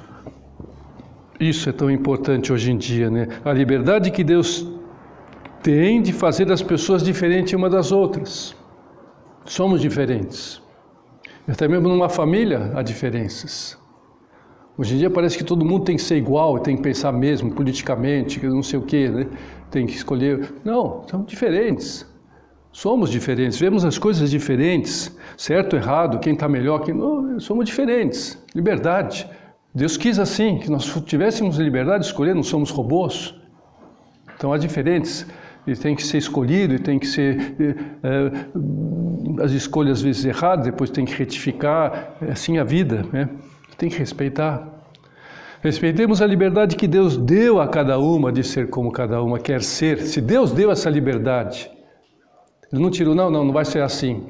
Isso 1.40 1.68
é 1.68 1.72
tão 1.72 1.90
importante 1.90 2.52
hoje 2.52 2.72
em 2.72 2.76
dia, 2.76 3.11
né? 3.11 3.28
A 3.44 3.52
liberdade 3.52 4.11
que 4.11 4.24
Deus 4.24 4.66
tem 5.62 6.02
de 6.02 6.12
fazer 6.12 6.44
das 6.44 6.62
pessoas 6.62 7.02
diferentes 7.02 7.52
uma 7.54 7.70
das 7.70 7.92
outras. 7.92 8.54
Somos 9.44 9.80
diferentes. 9.80 10.62
Até 11.48 11.68
mesmo 11.68 11.88
numa 11.88 12.09
família 12.09 12.72
há 12.74 12.82
diferenças. 12.82 13.78
Hoje 14.79 14.95
em 14.95 14.99
dia 14.99 15.09
parece 15.09 15.39
que 15.39 15.45
todo 15.45 15.65
mundo 15.65 15.85
tem 15.85 15.97
que 15.97 16.03
ser 16.03 16.17
igual, 16.17 16.59
tem 16.59 16.77
que 16.77 16.83
pensar 16.83 17.11
mesmo 17.11 17.51
politicamente, 17.51 18.45
não 18.47 18.62
sei 18.62 18.79
o 18.79 18.83
quê, 18.83 19.09
né? 19.09 19.27
tem 19.71 19.87
que 19.87 19.95
escolher. 19.95 20.53
Não, 20.65 21.05
somos 21.09 21.27
diferentes. 21.27 22.07
Somos 22.73 23.09
diferentes, 23.09 23.59
vemos 23.59 23.87
as 23.87 23.97
coisas 23.97 24.31
diferentes, 24.31 25.17
certo, 25.35 25.77
errado, 25.77 26.19
quem 26.19 26.35
está 26.35 26.47
melhor, 26.47 26.81
quem 26.81 26.93
não, 26.93 27.41
somos 27.41 27.65
diferentes. 27.65 28.39
Liberdade. 28.55 29.27
Deus 29.75 29.97
quis 29.97 30.19
assim, 30.19 30.59
que 30.59 30.71
nós 30.71 30.85
tivéssemos 31.07 31.57
liberdade 31.57 32.01
de 32.01 32.07
escolher, 32.11 32.35
não 32.35 32.43
somos 32.43 32.71
robôs. 32.71 33.35
Então 34.37 34.53
há 34.53 34.59
diferentes. 34.59 35.27
E 35.67 35.75
tem 35.75 35.97
que 35.97 36.03
ser 36.03 36.19
escolhido, 36.19 36.75
e 36.75 36.79
tem 36.79 36.99
que 36.99 37.07
ser 37.07 37.57
é, 38.03 39.43
as 39.43 39.53
escolhas 39.53 39.99
às 39.99 40.03
vezes 40.03 40.25
erradas, 40.27 40.67
depois 40.67 40.91
tem 40.91 41.07
que 41.07 41.15
retificar. 41.15 42.15
É 42.21 42.33
assim 42.33 42.59
a 42.59 42.65
vida, 42.65 43.07
né? 43.11 43.31
Tem 43.77 43.89
que 43.89 43.99
respeitar. 43.99 44.77
Respeitemos 45.62 46.23
a 46.23 46.27
liberdade 46.27 46.77
que 46.77 46.87
Deus 46.87 47.17
deu 47.17 47.61
a 47.61 47.67
cada 47.67 47.99
uma 47.99 48.33
de 48.33 48.45
ser 48.45 48.69
como 48.71 48.93
cada 48.93 49.23
uma 49.23 49.39
quer 49.39 49.62
ser. 49.62 50.01
Se 50.03 50.21
Deus 50.21 50.53
deu 50.53 50.71
essa 50.71 50.89
liberdade, 50.89 51.71
Ele 52.73 52.83
não 52.83 52.91
tirou, 52.91 53.15
não, 53.15 53.31
não, 53.31 53.45
não 53.45 53.53
vai 53.53 53.65
ser 53.65 53.83
assim. 53.83 54.27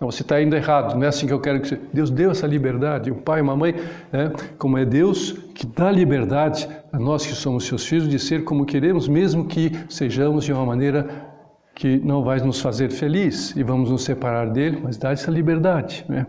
Não, 0.00 0.10
você 0.10 0.22
está 0.22 0.40
indo 0.40 0.54
errado, 0.54 0.94
não 0.94 1.02
é 1.02 1.08
assim 1.08 1.26
que 1.26 1.32
eu 1.32 1.40
quero 1.40 1.60
que 1.60 1.68
você. 1.68 1.80
Deus 1.92 2.08
deu 2.08 2.30
essa 2.30 2.46
liberdade, 2.46 3.10
o 3.10 3.16
pai 3.16 3.40
e 3.40 3.42
uma 3.42 3.56
mãe, 3.56 3.74
né? 4.12 4.32
como 4.56 4.78
é 4.78 4.84
Deus 4.84 5.32
que 5.54 5.66
dá 5.66 5.90
liberdade 5.90 6.68
a 6.92 6.98
nós 6.98 7.26
que 7.26 7.34
somos 7.34 7.66
seus 7.66 7.84
filhos 7.84 8.08
de 8.08 8.18
ser 8.18 8.44
como 8.44 8.64
queremos, 8.64 9.08
mesmo 9.08 9.44
que 9.46 9.72
sejamos 9.88 10.44
de 10.44 10.52
uma 10.52 10.64
maneira 10.64 11.06
que 11.74 11.98
não 11.98 12.22
vai 12.22 12.38
nos 12.38 12.60
fazer 12.60 12.90
feliz 12.90 13.54
e 13.56 13.62
vamos 13.62 13.90
nos 13.90 14.04
separar 14.04 14.50
dele, 14.50 14.80
mas 14.82 14.96
dá 14.96 15.10
essa 15.10 15.30
liberdade. 15.30 16.04
Né? 16.08 16.26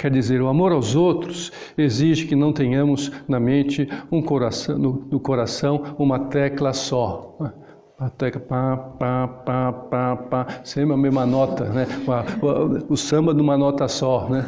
Quer 0.00 0.10
dizer, 0.10 0.40
o 0.40 0.48
amor 0.48 0.72
aos 0.72 0.96
outros 0.96 1.52
exige 1.76 2.24
que 2.24 2.34
não 2.34 2.54
tenhamos 2.54 3.12
na 3.28 3.38
mente 3.38 3.86
um 4.10 4.22
coração, 4.22 4.78
no, 4.78 5.06
no 5.10 5.20
coração 5.20 5.94
uma 5.98 6.18
tecla 6.18 6.72
só. 6.72 7.36
A 7.98 8.08
tecla 8.08 8.40
pá, 8.40 8.78
pá, 8.78 9.28
pá, 9.28 9.72
pá, 9.72 10.16
pá, 10.16 10.46
sempre 10.64 10.94
a 10.94 10.96
mesma 10.96 11.26
nota, 11.26 11.64
né? 11.64 11.86
O, 12.40 12.46
o, 12.46 12.94
o 12.94 12.96
samba 12.96 13.34
numa 13.34 13.58
nota 13.58 13.86
só, 13.88 14.26
né? 14.30 14.42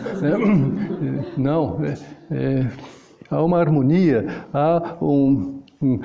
Não, 1.36 1.84
é, 1.84 1.98
é, 2.30 2.66
há 3.30 3.42
uma 3.42 3.58
harmonia, 3.58 4.26
há 4.54 4.96
um, 5.02 5.60
um, 5.82 6.00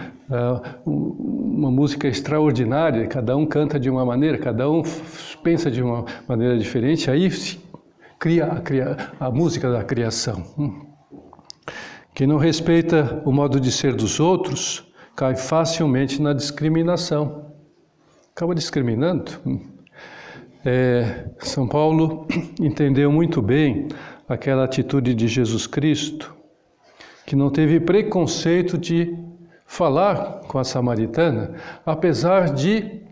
uma 0.86 1.72
música 1.72 2.06
extraordinária, 2.10 3.08
cada 3.08 3.38
um 3.38 3.46
canta 3.46 3.80
de 3.80 3.90
uma 3.90 4.04
maneira, 4.04 4.38
cada 4.38 4.70
um 4.70 4.84
pensa 5.42 5.72
de 5.72 5.82
uma 5.82 6.04
maneira 6.28 6.58
diferente, 6.58 7.10
aí 7.10 7.30
cria 8.20 8.46
a, 8.46 8.62
cria, 8.62 8.98
a 9.20 9.30
música 9.30 9.72
da 9.72 9.84
criação. 9.84 10.44
Hum. 10.58 10.88
Quem 12.14 12.26
não 12.26 12.38
respeita 12.38 13.22
o 13.26 13.32
modo 13.32 13.60
de 13.60 13.72
ser 13.72 13.96
dos 13.96 14.20
outros 14.20 14.92
cai 15.16 15.36
facilmente 15.36 16.22
na 16.22 16.34
discriminação. 16.34 17.54
Acaba 18.36 18.54
discriminando. 18.54 19.32
Hum. 19.46 19.60
É, 20.66 21.30
São 21.40 21.68
Paulo 21.68 22.28
entendeu 22.60 23.12
muito 23.12 23.42
bem 23.42 23.88
aquela 24.28 24.66
atitude 24.66 25.14
de 25.14 25.28
Jesus 25.28 25.66
Cristo, 25.66 26.36
que 27.26 27.36
não 27.36 27.50
teve 27.50 27.80
preconceito 27.80 28.78
de 28.78 29.16
falar 29.66 30.42
com 30.48 30.58
a 30.58 30.64
samaritana, 30.64 31.56
apesar 31.86 32.54
de 32.54 33.07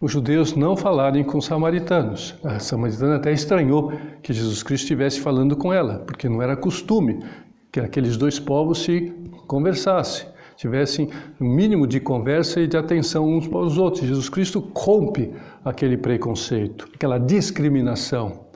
os 0.00 0.12
judeus 0.12 0.56
não 0.56 0.74
falarem 0.74 1.22
com 1.22 1.38
os 1.38 1.44
samaritanos. 1.44 2.34
A 2.42 2.58
samaritana 2.58 3.16
até 3.16 3.32
estranhou 3.32 3.92
que 4.22 4.32
Jesus 4.32 4.62
Cristo 4.62 4.84
estivesse 4.84 5.20
falando 5.20 5.54
com 5.54 5.72
ela, 5.72 5.98
porque 5.98 6.28
não 6.28 6.40
era 6.40 6.56
costume 6.56 7.22
que 7.70 7.78
aqueles 7.78 8.16
dois 8.16 8.38
povos 8.38 8.82
se 8.82 9.12
conversassem, 9.46 10.26
tivessem 10.56 11.10
um 11.38 11.48
mínimo 11.54 11.86
de 11.86 12.00
conversa 12.00 12.60
e 12.60 12.66
de 12.66 12.78
atenção 12.78 13.28
uns 13.28 13.46
para 13.46 13.58
os 13.58 13.76
outros. 13.76 14.06
Jesus 14.06 14.30
Cristo 14.30 14.72
rompe 14.74 15.34
aquele 15.62 15.98
preconceito, 15.98 16.88
aquela 16.94 17.18
discriminação. 17.18 18.46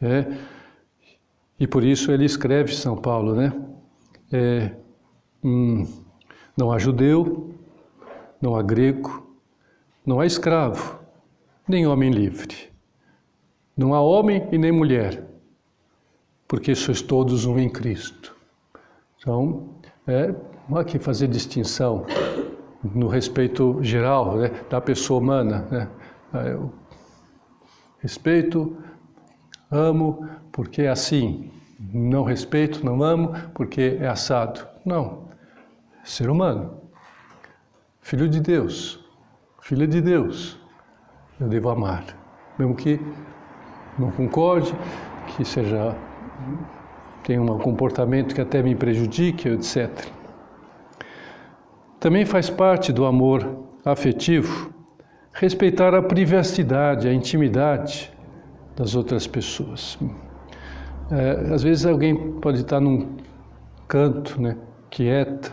É? 0.00 0.26
E 1.58 1.66
por 1.66 1.82
isso 1.82 2.12
ele 2.12 2.24
escreve 2.24 2.72
São 2.72 2.96
Paulo, 2.96 3.34
né? 3.34 3.52
É, 4.32 4.70
hum, 5.42 5.84
não 6.56 6.70
há 6.70 6.78
judeu, 6.78 7.52
não 8.40 8.54
há 8.54 8.62
grego, 8.62 9.27
não 10.08 10.20
há 10.20 10.24
escravo, 10.24 10.98
nem 11.68 11.86
homem 11.86 12.10
livre. 12.10 12.72
Não 13.76 13.92
há 13.92 14.00
homem 14.00 14.48
e 14.50 14.56
nem 14.56 14.72
mulher, 14.72 15.22
porque 16.48 16.74
sois 16.74 17.02
todos 17.02 17.44
um 17.44 17.58
em 17.58 17.68
Cristo. 17.68 18.34
Então, 19.18 19.68
é, 20.06 20.34
não 20.66 20.78
há 20.78 20.84
que 20.84 20.98
fazer 20.98 21.28
distinção 21.28 22.06
no 22.82 23.06
respeito 23.06 23.80
geral 23.82 24.38
né, 24.38 24.48
da 24.70 24.80
pessoa 24.80 25.20
humana. 25.20 25.68
Né? 25.70 25.88
Ah, 26.32 26.46
eu 26.46 26.72
respeito, 27.98 28.78
amo 29.70 30.26
porque 30.50 30.82
é 30.82 30.88
assim. 30.88 31.50
Não 31.78 32.24
respeito, 32.24 32.82
não 32.82 33.02
amo 33.02 33.34
porque 33.52 33.98
é 34.00 34.08
assado. 34.08 34.66
Não. 34.86 35.28
Ser 36.02 36.30
humano. 36.30 36.80
Filho 38.00 38.26
de 38.26 38.40
Deus. 38.40 39.06
Filha 39.68 39.86
de 39.86 40.00
Deus. 40.00 40.58
Eu 41.38 41.46
devo 41.46 41.68
amar. 41.68 42.02
Mesmo 42.58 42.74
que 42.74 42.98
não 43.98 44.10
concorde, 44.10 44.74
que 45.26 45.44
seja 45.44 45.94
tenha 47.22 47.42
um 47.42 47.58
comportamento 47.58 48.34
que 48.34 48.40
até 48.40 48.62
me 48.62 48.74
prejudique, 48.74 49.46
etc. 49.46 49.90
Também 52.00 52.24
faz 52.24 52.48
parte 52.48 52.94
do 52.94 53.04
amor 53.04 53.46
afetivo 53.84 54.72
respeitar 55.34 55.94
a 55.94 56.00
privacidade, 56.00 57.06
a 57.06 57.12
intimidade 57.12 58.10
das 58.74 58.94
outras 58.94 59.26
pessoas. 59.26 59.98
É, 61.10 61.52
às 61.52 61.62
vezes 61.62 61.84
alguém 61.84 62.40
pode 62.40 62.62
estar 62.62 62.80
num 62.80 63.18
canto, 63.86 64.40
né, 64.40 64.56
quieta. 64.88 65.52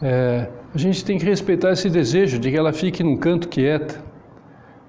É, 0.00 0.48
a 0.74 0.78
gente 0.78 1.04
tem 1.04 1.18
que 1.18 1.24
respeitar 1.24 1.70
esse 1.70 1.88
desejo 1.88 2.38
de 2.38 2.50
que 2.50 2.56
ela 2.56 2.72
fique 2.72 3.02
num 3.02 3.16
canto 3.16 3.48
quieta 3.48 4.02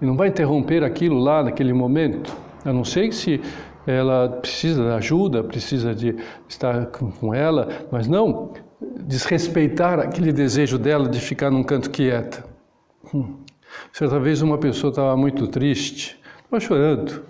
e 0.02 0.06
não 0.06 0.18
vai 0.18 0.30
interromper 0.30 0.84
aquilo 0.84 1.20
lá 1.20 1.44
naquele 1.44 1.74
momento, 1.74 2.36
a 2.64 2.74
não 2.74 2.84
ser 2.84 3.14
se 3.14 3.40
ela 3.86 4.28
precisa 4.30 4.84
de 4.84 4.90
ajuda, 4.90 5.44
precisa 5.44 5.94
de 5.94 6.16
estar 6.50 6.88
com 6.88 7.34
ela, 7.34 7.70
mas 7.92 8.08
não 8.08 8.52
desrespeitar 9.02 10.00
aquele 10.00 10.34
desejo 10.34 10.80
dela 10.80 11.08
de 11.08 11.20
ficar 11.20 11.52
num 11.52 11.64
canto 11.64 11.92
quieta. 11.92 12.44
Hum. 13.14 13.38
Certa 13.94 14.20
vez 14.20 14.42
uma 14.42 14.58
pessoa 14.58 14.90
estava 14.90 15.16
muito 15.16 15.48
triste, 15.48 16.20
estava 16.44 16.60
chorando, 16.60 17.24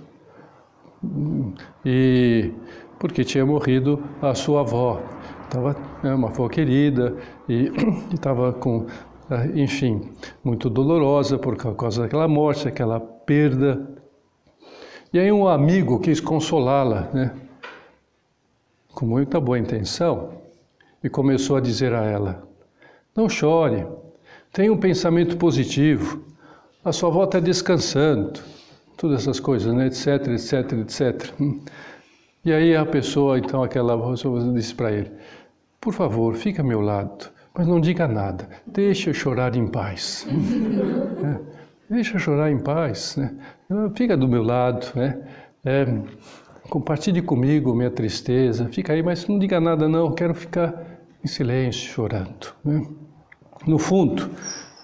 e 1.85 2.51
porque 2.97 3.23
tinha 3.23 3.45
morrido 3.45 4.01
a 4.21 4.33
sua 4.33 4.61
avó. 4.61 5.01
Estava 5.55 5.75
né, 6.03 6.13
uma 6.13 6.27
avó 6.27 6.49
querida 6.49 7.15
e 7.47 7.71
estava 8.13 8.51
com, 8.51 8.87
eh, 9.29 9.51
enfim, 9.55 10.11
muito 10.43 10.69
dolorosa 10.69 11.37
por 11.37 11.55
causa 11.55 12.01
daquela 12.01 12.27
morte, 12.27 12.67
aquela 12.67 12.99
perda. 12.99 13.87
E 15.13 15.19
aí 15.19 15.31
um 15.31 15.47
amigo 15.47 15.99
quis 16.01 16.19
consolá-la, 16.19 17.09
né? 17.13 17.31
Com 18.93 19.05
muita 19.05 19.39
boa 19.39 19.57
intenção, 19.57 20.33
e 21.01 21.09
começou 21.09 21.55
a 21.55 21.61
dizer 21.61 21.93
a 21.93 22.03
ela: 22.03 22.45
Não 23.15 23.29
chore, 23.29 23.87
tenha 24.51 24.73
um 24.73 24.77
pensamento 24.77 25.37
positivo. 25.37 26.21
A 26.83 26.91
sua 26.91 27.07
avó 27.07 27.23
está 27.23 27.39
descansando, 27.39 28.41
todas 28.97 29.21
essas 29.21 29.39
coisas, 29.39 29.73
né? 29.73 29.87
etc, 29.87 30.27
etc, 30.27 30.73
etc. 30.73 31.33
E 32.45 32.53
aí 32.53 32.75
a 32.75 32.85
pessoa, 32.85 33.39
então, 33.39 33.63
aquela 33.63 33.97
pessoa 34.11 34.53
disse 34.53 34.75
para 34.75 34.91
ele: 34.91 35.11
Por 35.85 35.93
favor, 35.93 36.33
fica 36.33 36.63
ao 36.63 36.67
meu 36.67 36.81
lado, 36.81 37.27
mas 37.53 37.67
não 37.67 37.79
diga 37.79 38.07
nada, 38.07 38.49
deixa 38.65 39.11
eu 39.11 39.13
chorar 39.13 39.55
em 39.55 39.67
paz. 39.67 40.25
é, 41.23 41.93
deixa 41.93 42.15
eu 42.15 42.19
chorar 42.19 42.51
em 42.51 42.57
paz, 42.57 43.15
né? 43.17 43.35
fica 43.95 44.17
do 44.17 44.27
meu 44.27 44.41
lado, 44.41 44.87
né? 44.95 45.21
É, 45.63 45.85
compartilhe 46.71 47.21
comigo 47.21 47.75
minha 47.75 47.91
tristeza, 47.91 48.67
fica 48.69 48.93
aí, 48.93 49.03
mas 49.03 49.27
não 49.27 49.37
diga 49.37 49.61
nada, 49.61 49.87
não, 49.87 50.11
quero 50.11 50.33
ficar 50.33 50.73
em 51.23 51.27
silêncio, 51.27 51.87
chorando. 51.87 52.55
Né? 52.63 52.81
No 53.67 53.77
fundo, 53.77 54.31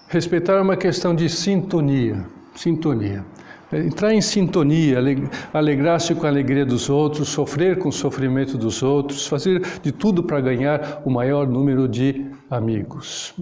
respeitar 0.06 0.52
é 0.52 0.60
uma 0.60 0.76
questão 0.76 1.16
de 1.16 1.28
sintonia, 1.28 2.24
sintonia. 2.54 3.24
Entrar 3.72 4.12
em 4.12 4.20
sintonia, 4.20 4.98
alegrar-se 5.52 6.14
com 6.14 6.26
a 6.26 6.28
alegria 6.28 6.66
dos 6.66 6.90
outros, 6.90 7.30
sofrer 7.30 7.78
com 7.78 7.88
o 7.88 7.92
sofrimento 7.92 8.58
dos 8.58 8.82
outros, 8.82 9.26
fazer 9.26 9.62
de 9.80 9.90
tudo 9.90 10.22
para 10.22 10.42
ganhar 10.42 11.00
o 11.06 11.10
maior 11.10 11.46
número 11.46 11.88
de 11.88 12.30
amigos. 12.50 13.34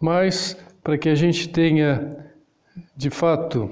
Mas 0.00 0.56
para 0.82 0.96
que 0.96 1.10
a 1.10 1.14
gente 1.14 1.48
tenha, 1.50 2.16
de 2.96 3.10
fato, 3.10 3.70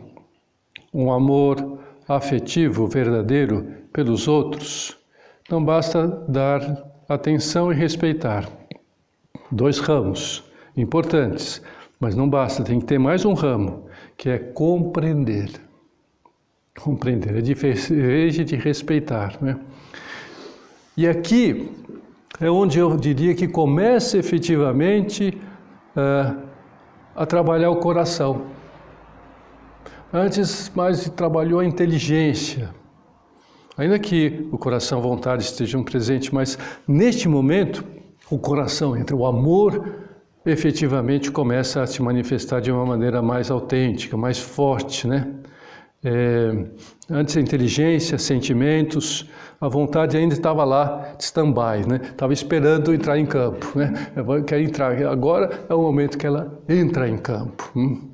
um 0.92 1.10
amor 1.10 1.78
afetivo 2.06 2.86
verdadeiro 2.86 3.66
pelos 3.90 4.28
outros, 4.28 4.98
não 5.48 5.64
basta 5.64 6.06
dar 6.28 6.60
atenção 7.08 7.72
e 7.72 7.74
respeitar. 7.74 8.48
Dois 9.50 9.78
ramos 9.78 10.44
importantes, 10.76 11.62
mas 11.98 12.14
não 12.14 12.28
basta, 12.28 12.62
tem 12.62 12.78
que 12.78 12.86
ter 12.86 12.98
mais 12.98 13.24
um 13.24 13.34
ramo, 13.34 13.88
que 14.20 14.28
é 14.28 14.38
compreender. 14.38 15.50
Compreender, 16.78 17.38
é 17.38 17.40
diferente 17.40 18.44
de 18.44 18.54
respeitar. 18.54 19.38
Né? 19.40 19.58
E 20.94 21.08
aqui 21.08 21.72
é 22.38 22.50
onde 22.50 22.78
eu 22.78 22.98
diria 22.98 23.34
que 23.34 23.48
começa 23.48 24.18
efetivamente 24.18 25.40
uh, 25.96 26.38
a 27.16 27.24
trabalhar 27.24 27.70
o 27.70 27.76
coração. 27.76 28.42
Antes, 30.12 30.70
mais 30.74 31.08
trabalhou 31.08 31.60
a 31.60 31.64
inteligência. 31.64 32.74
Ainda 33.74 33.98
que 33.98 34.46
o 34.52 34.58
coração 34.58 34.98
e 34.98 35.00
a 35.00 35.02
vontade 35.02 35.44
estejam 35.44 35.82
presentes, 35.82 36.28
mas 36.28 36.58
neste 36.86 37.26
momento, 37.26 37.82
o 38.30 38.38
coração, 38.38 38.94
entre 38.94 39.14
o 39.14 39.24
amor 39.24 39.99
efetivamente 40.44 41.30
começa 41.30 41.82
a 41.82 41.86
se 41.86 42.02
manifestar 42.02 42.60
de 42.60 42.70
uma 42.70 42.86
maneira 42.86 43.20
mais 43.20 43.50
autêntica, 43.50 44.16
mais 44.16 44.38
forte, 44.38 45.06
né? 45.06 45.28
É, 46.02 46.64
antes 47.10 47.36
a 47.36 47.40
inteligência, 47.40 48.16
sentimentos, 48.18 49.28
a 49.60 49.68
vontade 49.68 50.16
ainda 50.16 50.32
estava 50.32 50.64
lá, 50.64 51.14
stand-by, 51.18 51.86
né? 51.86 52.00
Estava 52.02 52.32
esperando 52.32 52.94
entrar 52.94 53.18
em 53.18 53.26
campo, 53.26 53.78
né? 53.78 53.92
Quer 54.46 54.60
entrar. 54.62 54.96
Agora 55.06 55.66
é 55.68 55.74
o 55.74 55.82
momento 55.82 56.16
que 56.16 56.26
ela 56.26 56.58
entra 56.66 57.06
em 57.06 57.18
campo. 57.18 57.70
Hum? 57.76 58.08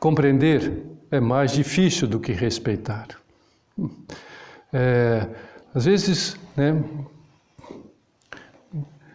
Compreender 0.00 0.86
é 1.10 1.20
mais 1.20 1.52
difícil 1.52 2.08
do 2.08 2.18
que 2.18 2.32
respeitar. 2.32 3.08
É, 4.72 5.26
às 5.74 5.84
vezes, 5.84 6.36
né? 6.56 6.82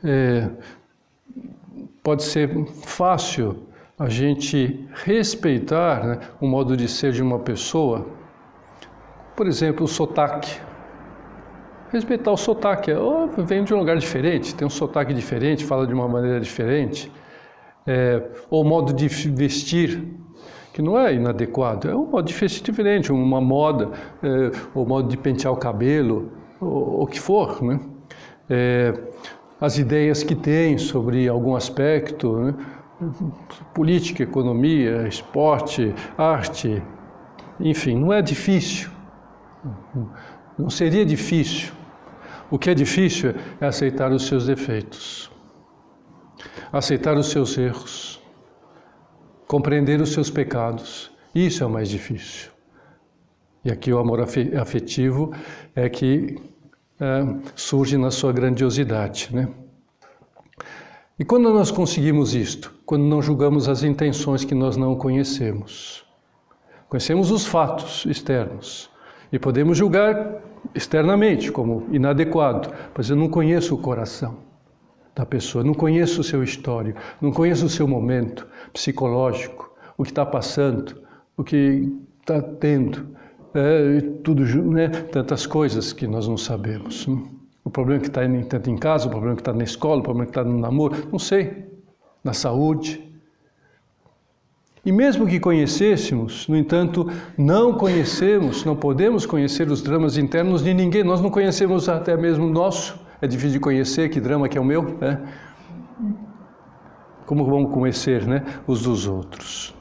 É, 0.04 0.49
pode 2.03 2.23
ser 2.23 2.65
fácil 2.85 3.65
a 3.97 4.09
gente 4.09 4.85
respeitar 5.05 6.05
né, 6.05 6.19
o 6.41 6.45
modo 6.45 6.75
de 6.75 6.87
ser 6.87 7.13
de 7.13 7.23
uma 7.23 7.39
pessoa. 7.39 8.05
Por 9.35 9.47
exemplo, 9.47 9.85
o 9.85 9.87
sotaque. 9.87 10.59
Respeitar 11.89 12.31
o 12.31 12.37
sotaque. 12.37 12.91
Ou 12.91 13.29
vem 13.29 13.63
de 13.63 13.73
um 13.73 13.77
lugar 13.77 13.97
diferente, 13.97 14.53
tem 14.53 14.67
um 14.67 14.69
sotaque 14.69 15.13
diferente, 15.13 15.63
fala 15.63 15.87
de 15.87 15.93
uma 15.93 16.07
maneira 16.07 16.39
diferente. 16.39 17.09
É, 17.87 18.21
ou 18.49 18.63
modo 18.63 18.93
de 18.93 19.07
vestir, 19.07 20.03
que 20.73 20.81
não 20.81 20.97
é 20.97 21.13
inadequado, 21.13 21.89
é 21.89 21.95
um 21.95 22.05
modo 22.05 22.25
de 22.25 22.33
vestir 22.33 22.63
diferente, 22.63 23.11
uma 23.11 23.39
moda, 23.39 23.91
é, 24.21 24.51
ou 24.73 24.85
modo 24.85 25.07
de 25.07 25.17
pentear 25.17 25.53
o 25.53 25.57
cabelo, 25.57 26.31
o 26.59 27.05
que 27.05 27.19
for. 27.19 27.61
Né? 27.61 27.79
É, 28.49 28.93
as 29.63 29.78
ideias 29.78 30.23
que 30.23 30.36
tem 30.36 30.78
sobre 30.78 31.26
algum 31.26 31.56
aspecto, 31.56 32.36
né? 32.38 32.54
política, 33.73 34.21
economia, 34.21 35.08
esporte, 35.08 35.95
arte, 36.17 36.84
enfim, 37.62 37.97
não 37.97 38.12
é 38.12 38.21
difícil. 38.21 38.91
Não 40.60 40.69
seria 40.69 41.06
difícil. 41.06 41.71
O 42.52 42.60
que 42.60 42.69
é 42.71 42.73
difícil 42.73 43.36
é 43.62 43.65
aceitar 43.65 44.12
os 44.12 44.28
seus 44.28 44.47
defeitos, 44.47 45.32
aceitar 46.69 47.15
os 47.15 47.28
seus 47.28 47.58
erros, 47.58 48.21
compreender 49.47 50.02
os 50.02 50.12
seus 50.12 50.30
pecados. 50.30 51.10
Isso 51.34 51.63
é 51.63 51.65
o 51.65 51.69
mais 51.69 51.88
difícil. 51.88 52.52
E 53.63 53.71
aqui 53.71 53.93
o 53.93 53.97
amor 53.97 54.19
afetivo 54.19 55.34
é 55.73 55.88
que 55.88 56.52
é, 57.03 57.49
surge 57.53 57.97
na 57.97 58.09
sua 58.09 58.31
grandiosidade. 58.31 59.29
Né? 59.33 59.49
E 61.19 61.25
quando 61.25 61.51
nós 61.51 61.69
conseguimos 61.69 62.33
isto? 62.33 62.73
Quando 62.85 63.03
não 63.03 63.21
julgamos 63.21 63.67
as 63.67 63.83
intenções 63.83 64.45
que 64.45 64.55
nós 64.55 64.77
não 64.77 64.95
conhecemos. 64.95 66.05
Conhecemos 66.87 67.29
os 67.29 67.45
fatos 67.45 68.05
externos 68.05 68.89
e 69.33 69.37
podemos 69.37 69.77
julgar 69.77 70.41
externamente 70.73 71.51
como 71.51 71.87
inadequado, 71.91 72.71
mas 72.95 73.09
eu 73.09 73.17
não 73.17 73.27
conheço 73.27 73.75
o 73.75 73.77
coração 73.77 74.37
da 75.13 75.25
pessoa, 75.25 75.61
não 75.63 75.73
conheço 75.73 76.21
o 76.21 76.23
seu 76.23 76.41
histórico, 76.41 76.99
não 77.19 77.31
conheço 77.31 77.65
o 77.65 77.69
seu 77.69 77.87
momento 77.87 78.47
psicológico, 78.71 79.73
o 79.97 80.03
que 80.03 80.11
está 80.11 80.25
passando, 80.25 81.01
o 81.35 81.43
que 81.43 81.91
está 82.21 82.41
tendo, 82.41 83.07
é, 83.53 84.01
tudo, 84.23 84.43
né? 84.71 84.87
tantas 84.89 85.45
coisas 85.45 85.93
que 85.93 86.07
nós 86.07 86.27
não 86.27 86.37
sabemos. 86.37 87.07
O 87.63 87.69
problema 87.69 88.01
que 88.01 88.07
está 88.07 88.21
tanto 88.49 88.69
em 88.69 88.77
casa, 88.77 89.07
o 89.07 89.09
problema 89.09 89.35
que 89.35 89.41
está 89.41 89.53
na 89.53 89.63
escola, 89.63 90.01
o 90.01 90.03
problema 90.03 90.25
que 90.25 90.31
está 90.31 90.43
no 90.43 90.57
namoro, 90.57 91.07
não 91.11 91.19
sei, 91.19 91.65
na 92.23 92.33
saúde. 92.33 93.01
E 94.85 94.91
mesmo 94.91 95.25
que 95.25 95.39
conhecêssemos, 95.39 96.45
no 96.47 96.57
entanto, 96.57 97.09
não 97.37 97.73
conhecemos, 97.73 98.65
não 98.65 98.75
podemos 98.75 99.25
conhecer 99.25 99.69
os 99.71 99.81
dramas 99.81 100.17
internos 100.17 100.61
de 100.61 100.73
ninguém, 100.73 101.03
nós 101.03 101.21
não 101.21 101.29
conhecemos 101.29 101.87
até 101.87 102.17
mesmo 102.17 102.47
o 102.47 102.49
nosso, 102.49 102.99
é 103.21 103.27
difícil 103.27 103.53
de 103.53 103.59
conhecer 103.59 104.09
que 104.09 104.19
drama 104.19 104.49
que 104.49 104.57
é 104.57 104.61
o 104.61 104.65
meu, 104.65 104.83
né? 104.99 105.21
Como 107.25 107.45
vamos 107.45 107.71
conhecer 107.71 108.27
né, 108.27 108.43
os 108.67 108.83
dos 108.83 109.07
outros? 109.07 109.73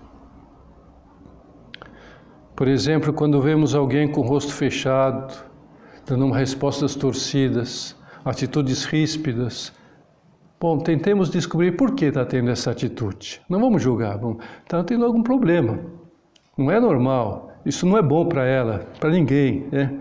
Por 2.63 2.69
exemplo, 2.69 3.13
quando 3.13 3.41
vemos 3.41 3.75
alguém 3.75 4.07
com 4.07 4.21
o 4.21 4.25
rosto 4.25 4.53
fechado, 4.53 5.35
dando 6.07 6.31
respostas 6.31 6.95
torcidas, 6.95 7.97
atitudes 8.25 8.85
ríspidas, 8.85 9.73
bom, 10.61 10.79
tentemos 10.79 11.29
descobrir 11.29 11.73
por 11.73 11.97
que 11.97 12.05
está 12.05 12.25
tendo 12.25 12.53
essa 12.53 12.71
atitude. 12.71 13.43
Não 13.49 13.59
vamos 13.59 13.83
julgar, 13.83 14.17
está 14.63 14.85
tendo 14.85 15.05
algum 15.05 15.25
problema. 15.25 15.81
Não 16.57 16.71
é 16.71 16.79
normal, 16.79 17.51
isso 17.67 17.85
não 17.85 17.99
é 17.99 18.03
bom 18.03 18.27
para 18.27 18.47
ela, 18.47 18.87
para 19.01 19.11
ninguém. 19.11 19.67
Né? 19.73 19.99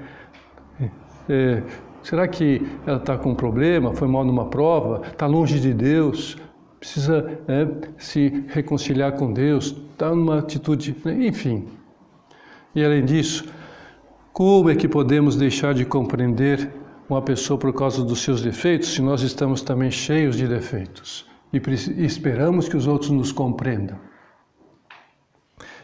É, 1.28 1.64
será 2.04 2.28
que 2.28 2.62
ela 2.86 2.98
está 2.98 3.18
com 3.18 3.32
um 3.32 3.36
problema, 3.36 3.92
foi 3.96 4.08
mal 4.08 4.24
numa 4.24 4.52
prova, 4.52 5.02
está 5.08 5.26
longe 5.26 5.60
de 5.60 5.74
Deus, 5.74 6.38
precisa 6.80 7.40
é, 7.48 7.68
se 7.98 8.46
reconciliar 8.50 9.14
com 9.14 9.34
Deus, 9.34 9.76
está 9.94 10.14
numa 10.14 10.38
atitude, 10.38 10.96
né? 11.04 11.26
enfim. 11.26 11.81
E 12.74 12.84
além 12.84 13.04
disso, 13.04 13.46
como 14.32 14.70
é 14.70 14.76
que 14.76 14.88
podemos 14.88 15.36
deixar 15.36 15.74
de 15.74 15.84
compreender 15.84 16.72
uma 17.10 17.22
pessoa 17.22 17.60
por 17.60 17.74
causa 17.74 18.04
dos 18.04 18.22
seus 18.22 18.42
defeitos 18.42 18.94
se 18.94 19.02
nós 19.02 19.22
estamos 19.22 19.62
também 19.62 19.92
cheios 19.92 20.38
de 20.38 20.48
defeitos 20.48 21.26
e 21.52 22.06
esperamos 22.06 22.70
que 22.70 22.78
os 22.78 22.88
outros 22.88 23.12
nos 23.12 23.32
compreendam? 23.32 23.98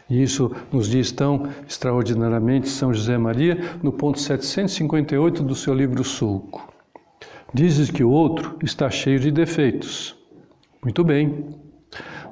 E 0.08 0.22
isso 0.22 0.50
nos 0.72 0.88
diz 0.88 1.12
tão 1.12 1.48
extraordinariamente 1.68 2.68
São 2.68 2.94
José 2.94 3.18
Maria 3.18 3.58
no 3.82 3.92
ponto 3.92 4.18
758 4.18 5.42
do 5.42 5.54
seu 5.54 5.74
livro 5.74 6.02
Sulco. 6.02 6.72
Dizes 7.52 7.90
que 7.90 8.02
o 8.02 8.10
outro 8.10 8.56
está 8.62 8.88
cheio 8.88 9.20
de 9.20 9.30
defeitos. 9.30 10.16
Muito 10.82 11.04
bem. 11.04 11.46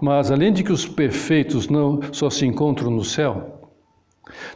Mas 0.00 0.30
além 0.30 0.52
de 0.52 0.62
que 0.62 0.72
os 0.72 0.86
perfeitos 0.86 1.68
não 1.68 2.00
só 2.12 2.30
se 2.30 2.46
encontram 2.46 2.90
no 2.90 3.04
céu, 3.04 3.55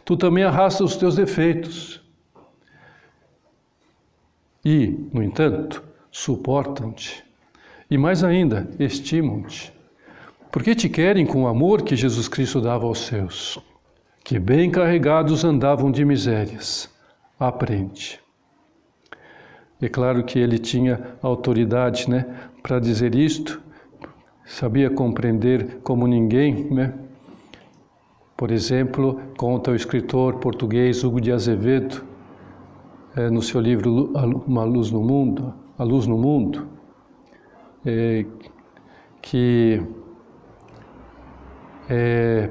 Tu 0.03 0.17
também 0.17 0.43
arrastas 0.43 0.91
os 0.91 0.97
teus 0.97 1.15
defeitos. 1.15 2.01
E, 4.63 4.87
no 5.13 5.23
entanto, 5.23 5.83
suportam-te. 6.11 7.23
E 7.89 7.97
mais 7.97 8.23
ainda, 8.23 8.69
estimam-te. 8.79 9.73
Porque 10.51 10.75
te 10.75 10.89
querem 10.89 11.25
com 11.25 11.43
o 11.43 11.47
amor 11.47 11.81
que 11.81 11.95
Jesus 11.95 12.27
Cristo 12.27 12.61
dava 12.61 12.85
aos 12.85 12.99
seus, 12.99 13.57
que 14.23 14.37
bem 14.37 14.69
carregados 14.69 15.43
andavam 15.43 15.91
de 15.91 16.03
misérias. 16.03 16.89
Aprende. 17.39 18.19
É 19.81 19.89
claro 19.89 20.23
que 20.23 20.37
ele 20.37 20.59
tinha 20.59 21.15
autoridade 21.23 22.09
né, 22.09 22.25
para 22.61 22.79
dizer 22.79 23.15
isto, 23.15 23.61
sabia 24.45 24.89
compreender 24.89 25.79
como 25.83 26.05
ninguém, 26.05 26.65
né? 26.69 26.93
Por 28.41 28.49
exemplo, 28.49 29.21
conta 29.37 29.69
o 29.69 29.75
escritor 29.75 30.37
português 30.39 31.03
Hugo 31.03 31.21
de 31.21 31.31
Azevedo, 31.31 32.03
é, 33.15 33.29
no 33.29 33.39
seu 33.39 33.61
livro 33.61 34.11
Uma 34.47 34.63
Luz 34.63 34.89
no 34.89 34.99
Mundo, 34.99 35.53
A 35.77 35.83
Luz 35.83 36.07
no 36.07 36.17
Mundo, 36.17 36.67
é, 37.85 38.25
que 39.21 39.79
é, 41.87 42.49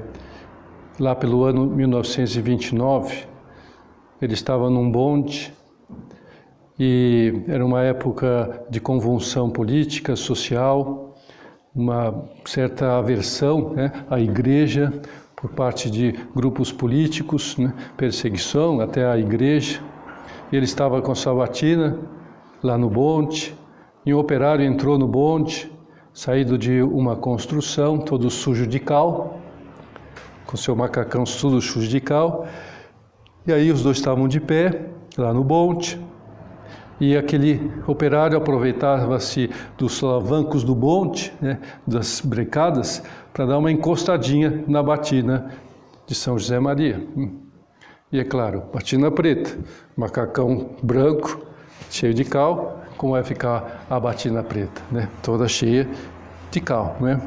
lá 1.01 1.17
pelo 1.17 1.43
ano 1.43 1.67
1929, 1.67 3.25
ele 4.23 4.35
estava 4.35 4.71
num 4.71 4.89
bonde 4.93 5.53
e 6.79 7.43
era 7.49 7.67
uma 7.67 7.83
época 7.83 8.65
de 8.71 8.81
convulsão 8.81 9.51
política, 9.51 10.15
social, 10.15 11.17
uma 11.75 12.29
certa 12.45 12.97
aversão 12.97 13.71
né, 13.71 13.91
à 14.09 14.21
igreja, 14.21 14.93
por 15.41 15.51
parte 15.51 15.91
de 15.91 16.13
grupos 16.35 16.71
políticos, 16.71 17.57
né, 17.57 17.73
perseguição 17.97 18.81
até 18.81 19.07
a 19.07 19.19
igreja. 19.19 19.81
Ele 20.53 20.65
estava 20.65 21.01
com 21.01 21.15
sua 21.15 21.35
batina 21.35 21.99
lá 22.63 22.77
no 22.77 22.91
bonde, 22.91 23.55
e 24.05 24.13
um 24.13 24.19
operário 24.19 24.65
entrou 24.65 24.99
no 24.99 25.09
bonde, 25.09 25.71
saído 26.13 26.59
de 26.59 26.83
uma 26.83 27.17
construção, 27.17 27.99
todo 27.99 28.31
sujo 28.31 28.67
de 28.67 28.79
cal, 28.79 29.41
com 30.47 30.57
seu 30.57 30.77
macacão 30.77 31.25
tudo 31.25 31.61
sujo 31.61 31.89
de 31.89 32.01
cal. 32.01 32.47
E 33.47 33.53
aí 33.53 33.71
os 33.71 33.83
dois 33.83 33.97
estavam 33.97 34.29
de 34.29 34.41
pé, 34.41 34.91
lá 35.17 35.33
no 35.33 35.43
bonde, 35.43 35.99
e 37.01 37.17
aquele 37.17 37.73
operário 37.87 38.37
aproveitava-se 38.37 39.51
dos 39.79 40.03
alavancos 40.05 40.63
do 40.63 40.75
bonde, 40.75 41.33
né, 41.41 41.59
das 41.87 42.21
brecadas, 42.21 43.03
para 43.33 43.47
dar 43.47 43.59
uma 43.59 43.71
encostadinha 43.71 44.65
na 44.67 44.83
batina 44.83 45.53
de 46.07 46.15
São 46.15 46.39
José 46.39 46.59
Maria. 46.59 47.07
E 48.13 48.19
é 48.19 48.25
claro, 48.25 48.65
batina 48.73 49.11
preta, 49.11 49.57
macacão 49.97 50.71
branco, 50.83 51.41
cheio 51.91 52.13
de 52.13 52.25
cal, 52.25 52.83
como 52.97 53.13
vai 53.13 53.23
ficar 53.23 53.87
a 53.89 53.99
batina 54.01 54.43
preta, 54.43 54.83
né? 54.91 55.09
Toda 55.23 55.47
cheia 55.47 55.89
de 56.51 56.61
cal, 56.61 56.97
né? 57.01 57.21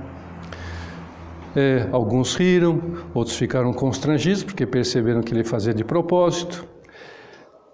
É, 1.56 1.88
alguns 1.92 2.36
riram, 2.36 2.82
outros 3.14 3.38
ficaram 3.38 3.72
constrangidos 3.72 4.44
porque 4.44 4.66
perceberam 4.66 5.22
que 5.22 5.34
ele 5.34 5.44
fazia 5.44 5.74
de 5.74 5.84
propósito. 5.84 6.66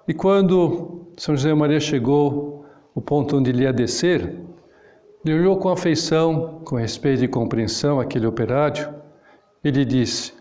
E 0.07 0.13
quando 0.13 1.07
São 1.17 1.35
José 1.35 1.53
Maria 1.53 1.79
chegou 1.79 2.65
ao 2.95 3.01
ponto 3.01 3.37
onde 3.37 3.49
ele 3.49 3.63
ia 3.63 3.73
descer, 3.73 4.37
ele 5.23 5.39
olhou 5.39 5.57
com 5.57 5.69
afeição, 5.69 6.61
com 6.63 6.77
respeito 6.77 7.23
e 7.23 7.27
compreensão 7.27 7.99
aquele 7.99 8.25
operário. 8.25 8.93
Ele 9.63 9.83
disse, 9.83 10.33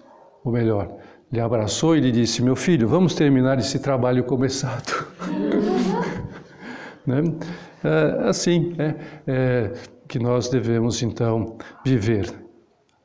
ou 0.44 0.52
melhor, 0.52 0.98
lhe 1.32 1.40
abraçou 1.40 1.96
e 1.96 2.00
lhe 2.00 2.12
disse: 2.12 2.42
Meu 2.42 2.56
filho, 2.56 2.88
vamos 2.88 3.14
terminar 3.14 3.58
esse 3.58 3.78
trabalho 3.78 4.24
começado. 4.24 5.06
né? 7.04 7.22
é, 7.84 8.28
assim 8.28 8.74
é, 8.78 8.94
é, 9.26 9.72
que 10.06 10.18
nós 10.18 10.48
devemos 10.48 11.02
então 11.02 11.58
viver. 11.84 12.32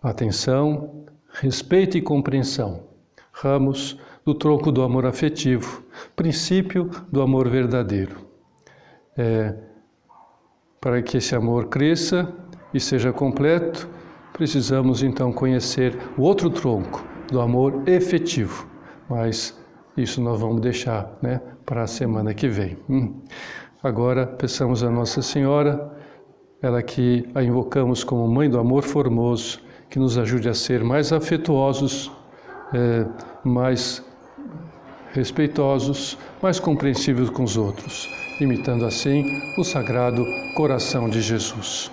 Atenção, 0.01 1.05
respeito 1.33 1.97
e 1.97 2.01
compreensão. 2.01 2.83
Ramos 3.31 3.97
do 4.25 4.35
tronco 4.35 4.71
do 4.71 4.83
amor 4.83 5.05
afetivo, 5.05 5.83
princípio 6.15 6.89
do 7.11 7.21
amor 7.21 7.49
verdadeiro. 7.49 8.17
É, 9.17 9.55
para 10.83 11.01
que 11.01 11.15
esse 11.15 11.33
amor 11.33 11.67
cresça 11.67 12.27
e 12.73 12.79
seja 12.79 13.13
completo, 13.13 13.87
precisamos 14.33 15.01
então 15.01 15.31
conhecer 15.31 15.97
o 16.17 16.23
outro 16.23 16.49
tronco 16.49 17.01
do 17.31 17.39
amor 17.39 17.83
efetivo. 17.87 18.67
Mas 19.09 19.57
isso 19.95 20.21
nós 20.21 20.41
vamos 20.41 20.59
deixar 20.59 21.17
né, 21.21 21.39
para 21.65 21.83
a 21.83 21.87
semana 21.87 22.33
que 22.33 22.49
vem. 22.49 22.77
Hum. 22.89 23.21
Agora, 23.81 24.27
peçamos 24.27 24.83
a 24.83 24.91
Nossa 24.91 25.21
Senhora, 25.21 25.89
ela 26.61 26.83
que 26.83 27.29
a 27.33 27.41
invocamos 27.41 28.03
como 28.03 28.27
Mãe 28.27 28.49
do 28.49 28.59
Amor 28.59 28.83
Formoso, 28.83 29.61
que 29.89 29.97
nos 29.97 30.17
ajude 30.17 30.49
a 30.49 30.53
ser 30.53 30.83
mais 30.83 31.13
afetuosos, 31.13 32.11
é, 32.73 33.05
mais 33.47 34.03
respeitosos, 35.13 36.17
mais 36.41 36.59
compreensíveis 36.59 37.29
com 37.29 37.43
os 37.43 37.55
outros 37.55 38.09
imitando 38.39 38.85
assim 38.85 39.41
o 39.57 39.63
Sagrado 39.63 40.25
Coração 40.55 41.09
de 41.09 41.21
Jesus. 41.21 41.91